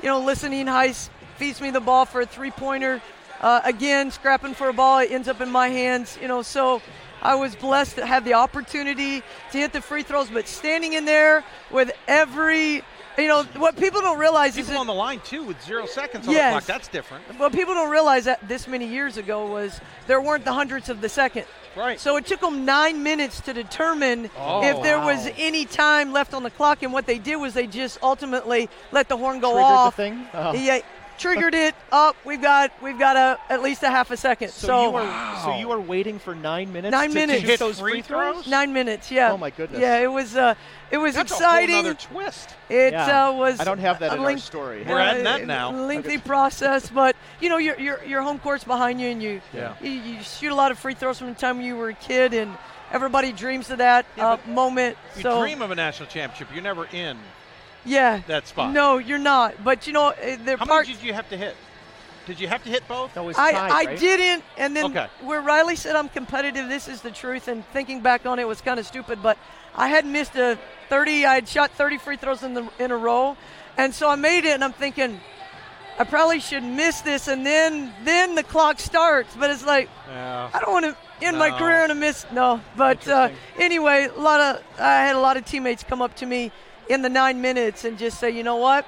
[0.02, 3.02] you know, listening Heiss feeds me the ball for a three-pointer.
[3.40, 6.18] Uh, again, scrapping for a ball, it ends up in my hands.
[6.20, 6.80] You know, so
[7.22, 11.04] I was blessed to have the opportunity to hit the free throws, but standing in
[11.04, 12.82] there with every,
[13.18, 15.86] you know, what people don't realize is People that on the line too with zero
[15.86, 16.46] seconds on Yes.
[16.54, 16.64] the clock.
[16.66, 17.24] That's different.
[17.38, 21.00] what people don't realize that this many years ago was there weren't the hundredths of
[21.00, 21.44] the second.
[21.76, 22.00] Right.
[22.00, 25.06] So it took them nine minutes to determine Oh, if there wow.
[25.06, 28.68] was any time left on the clock, and what they did was they just ultimately
[28.90, 29.96] let the horn go Triggered the off.
[29.96, 30.26] thing?
[30.34, 30.52] Oh.
[30.54, 30.80] Yeah,
[31.20, 32.16] triggered it up.
[32.24, 34.48] We've got we've got a at least a half a second.
[34.50, 36.90] So, So, you were so you were waiting for nine minutes.
[36.92, 37.42] nine to, minutes.
[37.42, 38.46] hit those free throws.
[38.46, 39.10] Nine minutes.
[39.10, 39.32] Yeah.
[39.32, 39.80] Oh, my goodness.
[39.80, 40.54] Yeah, it was uh,
[40.90, 41.70] it was That's exciting.
[41.70, 42.50] a whole nother twist.
[42.68, 43.28] It Yeah.
[43.28, 43.60] uh, was.
[43.60, 44.82] I don't have that a in our length- story.
[44.86, 45.70] We're adding that now.
[45.70, 49.74] Lengthy process, but you know your your your home court's behind you, and you Yeah.
[49.80, 52.32] you, you shoot a lot of free throws from the time you were a kid,
[52.34, 52.56] and
[52.92, 54.96] everybody dreams of that uh, moment.
[55.16, 56.48] You so dream of a national championship.
[56.52, 57.18] You're never in
[57.84, 58.72] yeah, that spot.
[58.72, 59.62] No, you're not.
[59.64, 60.86] But you know, uh, they're How part.
[60.86, 61.56] many did you have to hit?
[62.26, 63.16] Did you have to hit both?
[63.16, 65.06] No, I, I didn't, and then Okay.
[65.22, 67.48] where Riley said I'm competitive, this is the truth.
[67.48, 69.36] And thinking back on it was kind of stupid, but
[69.74, 70.58] I had missed a
[70.90, 71.24] 30.
[71.24, 73.36] I had shot 30 free throws in the in a row,
[73.76, 74.50] and so I made it.
[74.50, 75.20] And I'm thinking,
[75.98, 79.34] I probably should miss this, and then then the clock starts.
[79.34, 80.50] But it's like Yeah.
[80.52, 81.56] I don't want to end my No.
[81.56, 82.26] career on a miss.
[82.32, 86.14] No, but uh, anyway, a lot of I had a lot of teammates come up
[86.16, 86.52] to me
[86.90, 88.84] in the nine minutes and just say, you know what?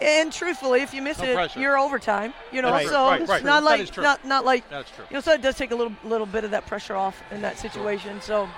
[0.00, 1.60] And truthfully, if you miss No it, pressure.
[1.60, 2.32] you're overtime.
[2.50, 3.44] You know, Right, so right, it's right.
[3.44, 5.04] not That like not not like That's true.
[5.10, 5.20] you know.
[5.20, 8.20] So it does take a little little bit of that pressure off in that situation.
[8.20, 8.48] So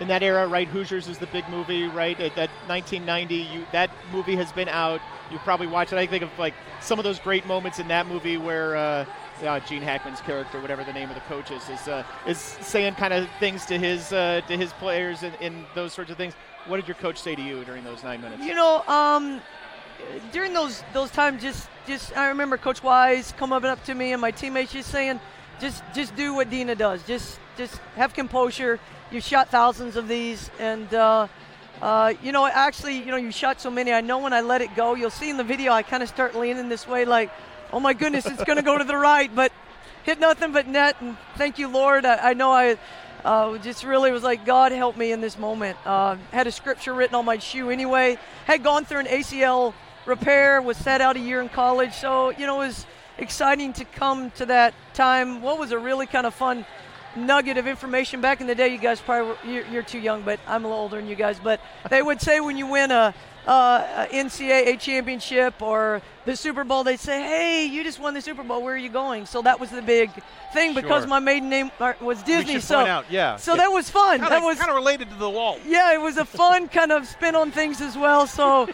[0.00, 0.66] in that era, right?
[0.66, 2.18] Hoosiers is the big movie, right?
[2.18, 5.00] At that 1990, you that movie has been out.
[5.30, 5.98] You probably watched it.
[5.98, 9.04] I think of like some of those great moments in that movie where uh,
[9.44, 12.94] uh, Gene Hackman's character, whatever the name of the coach is, is uh, is saying
[12.96, 16.34] kind of things to his uh, to his players and, and those sorts of things.
[16.66, 18.44] What did your coach say to you during those nine minutes?
[18.44, 19.40] you know, um,
[20.32, 24.20] during those those times, just just I remember Coach Wise coming up to me and
[24.20, 25.20] my teammates just saying,
[25.60, 27.02] just just do what Dina does.
[27.04, 28.78] Just just have composure.
[29.10, 31.26] You shot thousands of these, and uh,
[31.82, 33.92] uh, you know, actually, you know, you shot so many.
[33.92, 36.08] I know when I let it go, you'll see in the video, I kind of
[36.08, 37.30] start leaning this way, like,
[37.72, 39.52] oh my goodness, it's going to go to the right, but.
[40.02, 42.06] hit nothing but net, and thank you, Lord.
[42.06, 42.78] I, I know I
[43.24, 45.76] uh, just really was like, God help me in this moment.
[45.84, 48.18] Uh, had a scripture written on my shoe anyway.
[48.46, 49.74] Had gone through an ACL
[50.06, 51.94] repair, was set out a year in college.
[51.94, 52.86] So, you know, it was
[53.18, 55.42] exciting to come to that time.
[55.42, 56.64] What was a really kind of fun
[57.16, 58.68] nugget of information back in the day.
[58.68, 61.16] You guys probably were, you're, you're, too young, but I'm a little older than you
[61.16, 61.38] guys.
[61.42, 63.14] But they would say when you win a,
[63.50, 68.44] uh, NCAA championship or the Super Bowl, they'd say, "Hey, you just won the Super
[68.44, 68.62] Bowl.
[68.62, 70.10] Where are you going?" So that was the big
[70.52, 71.08] thing because Sure.
[71.08, 72.60] my maiden name uh, was Disney.
[72.60, 73.36] so yeah.
[73.36, 73.56] so Yeah.
[73.62, 74.18] that was fun.
[74.20, 75.58] Kinda- that was kinda related to the wall.
[75.66, 78.26] Yeah, it was a fun kind of spin on things as well.
[78.28, 78.68] So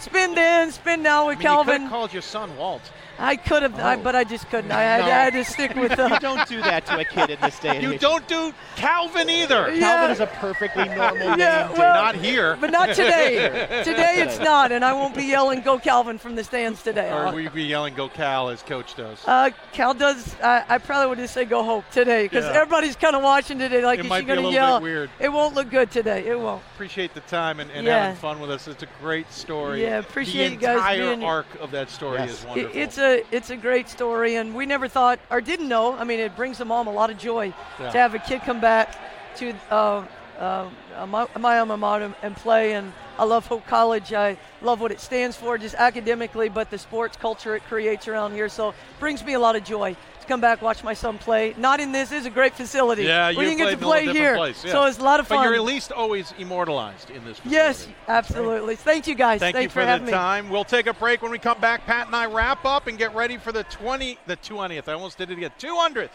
[0.00, 1.82] spin then, spin now with I mean, you could Calvin.
[1.82, 2.82] have called your son Walt.
[3.22, 4.72] I could have, I, but I just couldn't.
[4.72, 5.06] I, had, No.
[5.06, 5.96] I had to stick with.
[5.98, 8.00] Uh, you don't do that to a kid in this day and You age.
[8.00, 9.66] don't do Calvin either.
[9.78, 11.78] Calvin is a perfectly normal Yeah, name.
[11.78, 12.56] well, Not here.
[12.60, 13.82] But not today.
[13.84, 17.12] today it's not, and I won't be yelling "Go Calvin" from the stands today.
[17.12, 19.22] Or will you be yelling "Go Cal" as Coach does?
[19.26, 20.34] Uh, Cal does.
[20.42, 22.60] I I probably would just say "Go Hope" today because Yeah.
[22.60, 23.84] everybody's kind of watching today.
[23.84, 24.80] Like, It is might she be a going to little bit yell?
[24.80, 25.10] weird.
[25.20, 26.26] It won't look good today.
[26.26, 26.60] It won't.
[26.74, 28.02] Appreciate the time and, and Yeah.
[28.06, 28.66] having fun with us.
[28.66, 29.82] It's a great story.
[29.82, 31.28] Yeah, appreciate the you guys entire being here.
[31.28, 32.30] arc of that story Yes.
[32.30, 32.80] is It- wonderful.
[32.80, 35.94] it's a it's a great story, and we never thought or didn't know.
[35.94, 37.90] I mean, it brings the mom a lot of joy Yeah.
[37.90, 38.94] to have a kid come back
[39.36, 40.04] to uh,
[40.38, 40.68] uh,
[41.06, 42.74] my, my alma mater and play.
[42.74, 44.12] And I love Hope College.
[44.12, 48.32] I love what it stands for, just academically, but the sports culture it creates around
[48.32, 48.48] here.
[48.48, 51.54] So brings me a lot of joy to come back watch my son play.
[51.56, 52.12] Not in this.
[52.12, 53.04] Is a great facility.
[53.04, 54.64] yeah, we you didn't get to play here, place.
[54.64, 54.72] yeah.
[54.72, 55.38] so it's a lot of fun.
[55.38, 57.38] But you're at least always immortalized in this.
[57.38, 57.50] Facility.
[57.50, 58.76] yes, absolutely.
[58.76, 59.40] Thank you guys.
[59.40, 60.16] Thank Thanks you for, for, having the me.
[60.18, 60.48] time.
[60.48, 61.86] We'll take a break when we come back.
[61.86, 64.88] Pat and I wrap up and get ready for the 20, the 20th.
[64.88, 65.52] I almost did it again.
[65.58, 66.10] 200th.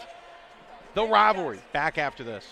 [0.93, 1.60] The rivalry.
[1.74, 2.45] Back after this.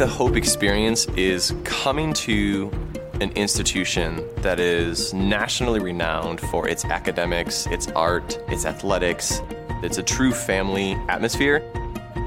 [0.00, 2.70] The Hope experience is coming to
[3.20, 9.42] an institution that is nationally renowned for its academics, its art, its athletics.
[9.82, 11.62] It's a true family atmosphere.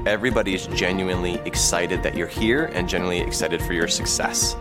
[0.06, 4.54] Everybody is genuinely excited that you're here and genuinely excited for your success.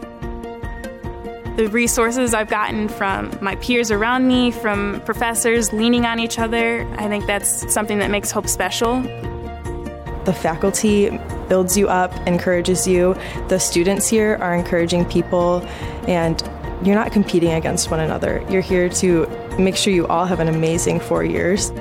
[1.56, 6.82] The resources I've gotten from my peers around me, from professors leaning on each other,
[6.98, 9.04] I think that's something that makes Hope special.
[10.26, 13.16] The faculty builds you up, encourages you.
[13.48, 15.62] The students here are encouraging people,
[16.08, 16.42] and
[16.84, 18.46] you're not competing against one another.
[18.50, 19.28] You're here to
[19.58, 21.72] make sure you all have an amazing four years.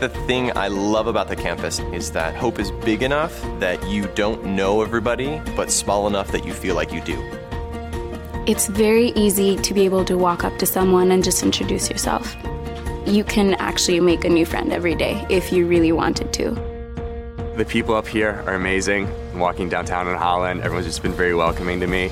[0.00, 4.06] The thing I love about the campus is that Hope is big enough that you
[4.08, 7.18] don't know everybody, but small enough that you feel like you do.
[8.46, 12.36] It's very easy to be able to walk up to someone and just introduce yourself.
[13.06, 16.75] You can actually make a new friend every day if you really wanted to.
[17.56, 19.08] The people up here are amazing.
[19.38, 22.08] Walking downtown in Holland, everyone's just been very welcoming to me.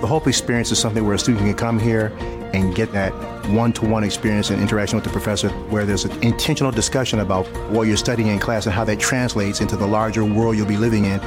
[0.00, 2.12] The Hope experience is something where a student can come here
[2.52, 3.12] and get that
[3.48, 7.96] one-to-one experience and interaction with the professor where there's an intentional discussion about what you're
[7.96, 11.18] studying in class and how that translates into the larger world you'll be living in.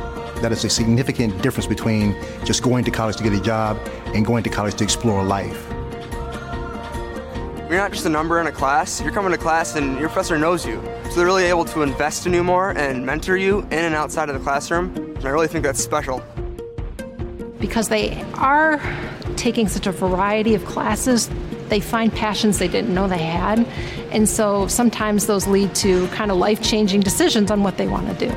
[0.41, 2.15] That is a significant difference between
[2.45, 3.77] just going to college to get a job
[4.15, 5.66] and going to college to explore life.
[7.69, 10.37] You're not just a number in a class, you're coming to class and your professor
[10.37, 10.81] knows you.
[11.09, 14.29] So they're really able to invest in you more and mentor you in and outside
[14.29, 14.95] of the classroom.
[14.95, 16.23] And I really think that's special.
[17.59, 18.81] because they are
[19.35, 21.29] taking such a variety of classes,
[21.69, 23.59] they find passions they didn't know they had.
[24.11, 28.07] And so sometimes those lead to kind of life changing decisions on what they want
[28.17, 28.35] to do.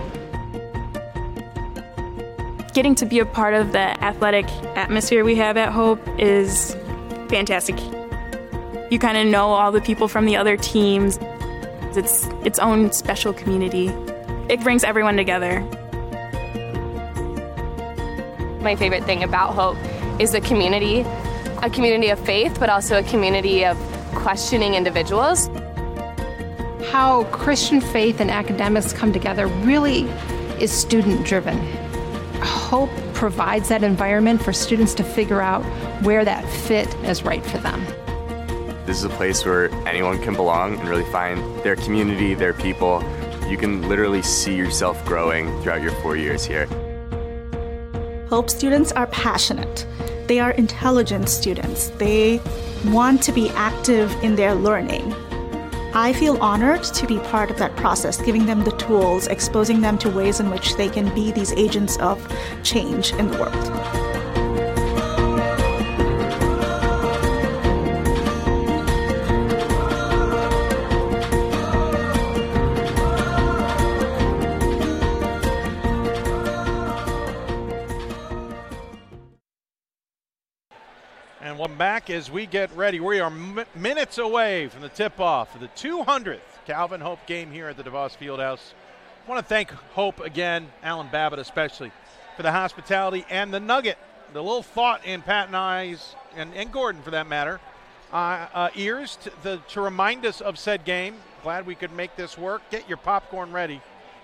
[2.73, 6.75] Getting to be a part of the athletic atmosphere we have at Hope is
[7.29, 7.77] fantastic.
[8.91, 11.17] You kind of know all the people from the other teams.
[11.97, 13.87] It's its own special community.
[14.49, 15.61] It brings everyone together.
[18.61, 19.77] My favorite thing about Hope
[20.21, 21.03] is the community,
[21.63, 23.79] a community of faith, but also a community of
[24.13, 25.49] questioning individuals.
[26.91, 30.03] How Christian faith and academics come together really
[30.61, 31.57] is student driven.
[32.43, 35.63] Hope provides that environment for students to figure out
[36.03, 37.87] where that fit is right for them.
[38.87, 43.03] This is a place where anyone can belong and really find their community, their people.
[43.49, 46.67] You can literally see yourself growing throughout your four years here.
[48.29, 49.87] Hope students are passionate.
[50.29, 51.89] They are intelligent students.
[51.99, 52.41] They
[52.87, 55.13] want to be active in their learning.
[55.93, 59.99] I feel honored to be part of that process, giving them the tools, exposing them
[59.99, 62.25] to ways in which they can be these agents of
[62.63, 64.10] change in the world.
[82.01, 82.99] Back as we get ready.
[82.99, 87.51] We are m- minutes away from the tip off of the 200th Calvin Hope game
[87.51, 88.73] here at the DeVos Fieldhouse.
[89.27, 91.93] I want to thank Hope again, Alan Babbitt especially,
[92.37, 93.99] for the hospitality and the nugget,
[94.33, 97.61] the little thought in Pat and I's, and, and Gordon for that matter,
[98.15, 101.17] uh, uh, ears to, the, to remind us of said game.
[101.43, 102.63] Glad we could make this work.
[102.71, 103.83] Get your popcorn ready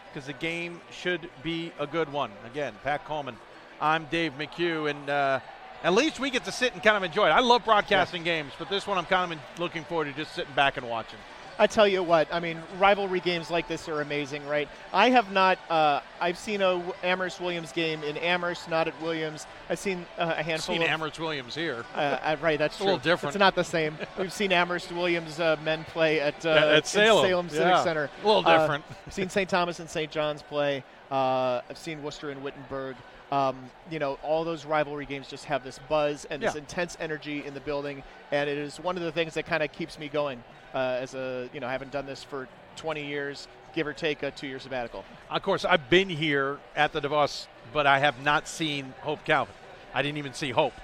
[0.08, 2.30] because the game should be a good one.
[2.46, 3.36] Again, Pat Coleman.
[3.78, 5.40] I'm Dave McHugh, and uh,
[5.82, 7.30] at least we get to sit and kind of enjoy it.
[7.30, 8.42] I love broadcasting yeah.
[8.42, 11.18] games, but this one I'm kind of looking forward to just sitting back and watching.
[11.58, 14.68] I tell you what, I mean, rivalry games like this are amazing, right?
[14.92, 19.46] I have not, uh, I've seen a Amherst Williams game in Amherst, not at Williams.
[19.70, 20.74] I've seen uh, a handful.
[20.74, 21.84] Seen of, Amherst Williams here.
[21.94, 22.84] Uh, right, that's it's true.
[22.84, 23.34] a little different.
[23.34, 23.96] It's not the same.
[24.18, 27.84] We've seen Amherst Williams uh, men play at uh, at Salem, Salem Civic yeah.
[27.84, 28.10] Center.
[28.22, 28.84] A little Uh, different.
[29.06, 29.48] I've seen St.
[29.48, 30.10] Thomas and St.
[30.10, 30.84] John's play.
[31.10, 32.96] Uh, I've seen Wooster and Wittenberg.
[33.32, 37.44] Um, you know, all those rivalry games just have this buzz and this intense energy
[37.44, 40.08] in the building, and it is one of the things that kind of keeps me
[40.08, 40.42] going.
[40.74, 44.22] Uh, as a, you know, I haven't done this for 20 years, give or take
[44.22, 45.04] a two-year sabbatical.
[45.30, 49.54] Of course, I've been here at the DeVos, but I have not seen Hope Calvin.
[49.94, 50.74] I didn't even see Hope.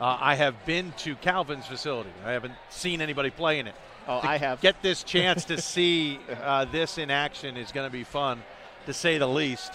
[0.00, 2.10] Uh, I have been to Calvin's facility.
[2.24, 3.74] I haven't seen anybody play in it.
[4.08, 4.60] Oh, To I have.
[4.60, 8.42] Get this chance to see uh, this in action is going to be fun,
[8.86, 9.72] to say the least.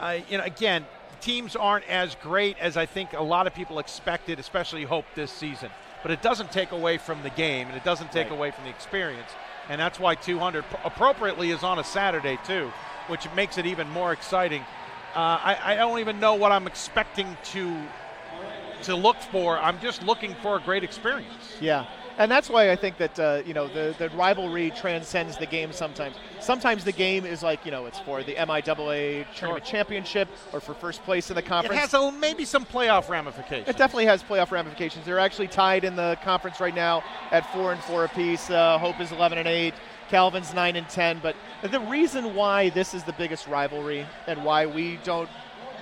[0.00, 0.84] Uh, you know, again,
[1.20, 5.30] teams aren't as great as I think a lot of people expected, especially Hope this
[5.30, 5.70] season.
[6.02, 8.38] But it doesn't take away from the game, and it doesn't take Right.
[8.38, 9.30] away from the experience.
[9.68, 12.72] And that's why 200 appropriately is on a Saturday too,
[13.08, 14.62] which makes it even more exciting.
[15.14, 17.76] Uh, I, I don't even know what I'm expecting to
[18.84, 19.58] to look for.
[19.58, 21.56] I'm just looking for a great experience.
[21.60, 21.86] Yeah,
[22.18, 25.72] and that's why I think that uh, you know the the rivalry transcends the game.
[25.72, 30.60] Sometimes, sometimes the game is like you know it's for the MIAA tournament championship or
[30.60, 31.76] for first place in the conference.
[31.76, 33.68] It has a, maybe some playoff ramifications.
[33.68, 35.06] It definitely has playoff ramifications.
[35.06, 38.50] They're actually tied in the conference right now at four and four apiece.
[38.50, 39.74] Uh, Hope is 11 and eight.
[40.08, 41.20] Calvin's nine and ten.
[41.22, 45.28] But the reason why this is the biggest rivalry and why we don't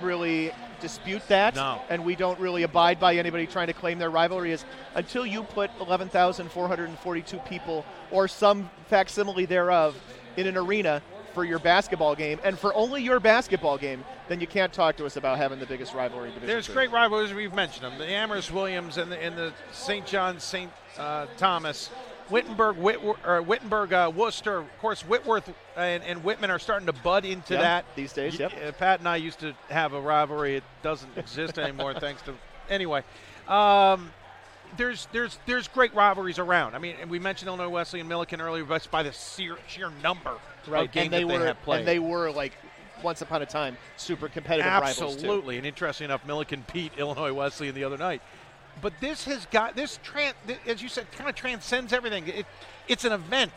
[0.03, 1.81] really dispute that No.
[1.89, 4.65] and we don't really abide by anybody trying to claim their rivalry is
[4.95, 9.97] until you put 11,442 people or some facsimile thereof
[10.37, 11.03] in an arena
[11.35, 15.05] for your basketball game and for only your basketball game, then you can't talk to
[15.05, 17.35] us about having the biggest rivalry in Division There's great rivalries.
[17.35, 17.99] We've mentioned them.
[17.99, 20.07] The Amherst Williams and the, and the St.
[20.07, 20.71] John St.
[20.99, 21.91] Uh, Thomas.
[22.31, 24.59] Wittenberg, Whitworth, or Wittenberg, uh, Wooster.
[24.59, 28.39] Of course, Whitworth and, and Whitman are starting to bud into Yeah, that these days,
[28.39, 28.53] yep.
[28.53, 30.57] uh, Pat and I used to have a rivalry.
[30.57, 32.35] It doesn't exist anymore, thanks to.
[32.69, 33.03] Anyway,
[33.49, 34.11] um,
[34.77, 36.75] there's there's there's great rivalries around.
[36.75, 39.91] I mean, and we mentioned Illinois Wesley and Millikin earlier, but by the sheer, sheer
[40.03, 40.87] number right?
[40.87, 41.81] of games they that were have played.
[41.81, 42.53] and they were like
[43.03, 45.15] once upon a time super competitive rivals.
[45.15, 48.23] Absolutely, and interesting enough, Millikin beat Illinois Wesleyan the other night.
[48.83, 50.35] But this has got this, tran-
[50.67, 52.29] as you said, kind of transcends everything.
[52.29, 52.47] It,
[52.89, 53.53] it's an event.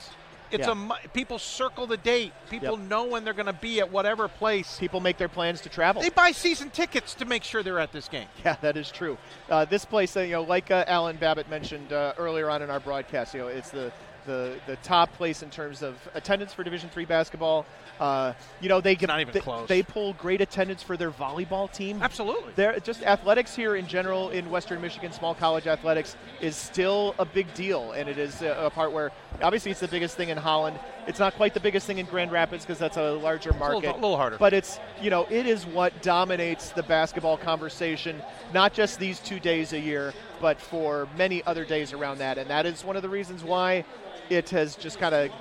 [0.52, 0.90] It's Yeah.
[1.04, 2.34] a people circle the date.
[2.50, 2.88] People Yep.
[2.90, 4.78] know when they're going to be at whatever place.
[4.80, 6.02] People make their plans to travel.
[6.02, 8.28] They buy season tickets to make sure they're at this game.
[8.44, 9.18] Yeah, that is true.
[9.50, 12.72] Uh, this place, uh, you know, like uh, Alan Babbitt mentioned uh, earlier on in
[12.72, 13.92] our broadcast, you know, it's the
[14.30, 17.66] the, the top place in terms of attendance for Division three basketball.
[18.00, 19.68] Uh, you know, they get not even they, close.
[19.68, 22.02] They pull great attendance for their volleyball team.
[22.02, 22.54] Absolutely.
[22.56, 27.26] They're just athletics here in general in Western Michigan, small college athletics is still a
[27.26, 29.12] big deal, and it is a, a part where
[29.42, 30.80] obviously it's the biggest thing in Holland.
[31.08, 33.78] It's not quite the biggest thing in Grand Rapids because that's a larger a market,
[33.78, 34.38] little- a little harder.
[34.38, 38.22] But it's you know it is what dominates the basketball conversation,
[38.54, 42.50] not just these two days a year, but for many other days around that, and
[42.50, 43.84] that is one of the reasons why
[44.30, 45.32] it has just kind of.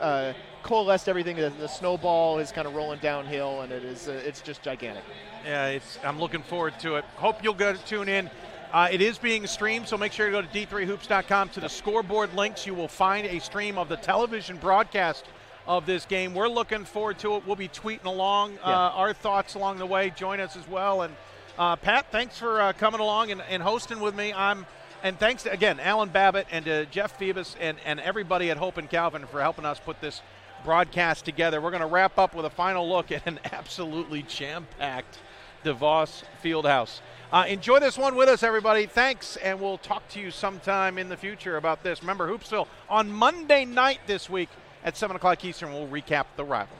[0.00, 4.12] Uh, coalesced everything the, the snowball is kind of rolling downhill and it is uh,
[4.26, 5.02] it's just gigantic
[5.42, 5.98] Yeah, it's.
[6.04, 7.04] I'm looking forward to it.
[7.16, 8.28] Hope you'll go to tune in.
[8.70, 12.34] Uh, it is being streamed, so make sure you go to d3hoops.com to the scoreboard
[12.34, 12.66] links.
[12.66, 15.24] You will find a stream of the television broadcast
[15.66, 16.34] of this game.
[16.34, 17.46] We're looking forward to it.
[17.46, 18.76] We'll be tweeting along uh, Yeah.
[18.90, 20.10] our thoughts along the way.
[20.10, 21.02] Join us as well.
[21.02, 21.14] And
[21.58, 24.34] uh, Pat, thanks for uh, coming along and, and hosting with me.
[24.34, 24.66] I'm
[25.02, 28.76] and thanks to, again Alan Babbitt and to Jeff Phoebus and, and everybody at Hope
[28.76, 30.22] and Calvin for helping us put this
[30.64, 31.60] broadcast together.
[31.60, 35.18] We're going to wrap up with a final look at an absolutely jam-packed
[35.64, 37.00] DeVos Fieldhouse.
[37.32, 38.86] Uh, enjoy this one with us, everybody.
[38.86, 42.02] Thanks, and we'll talk to you sometime in the future about this.
[42.02, 44.48] Remember, Hoopsville on Monday night this week
[44.84, 46.79] at 7 o'clock Eastern, we'll recap the rivalry.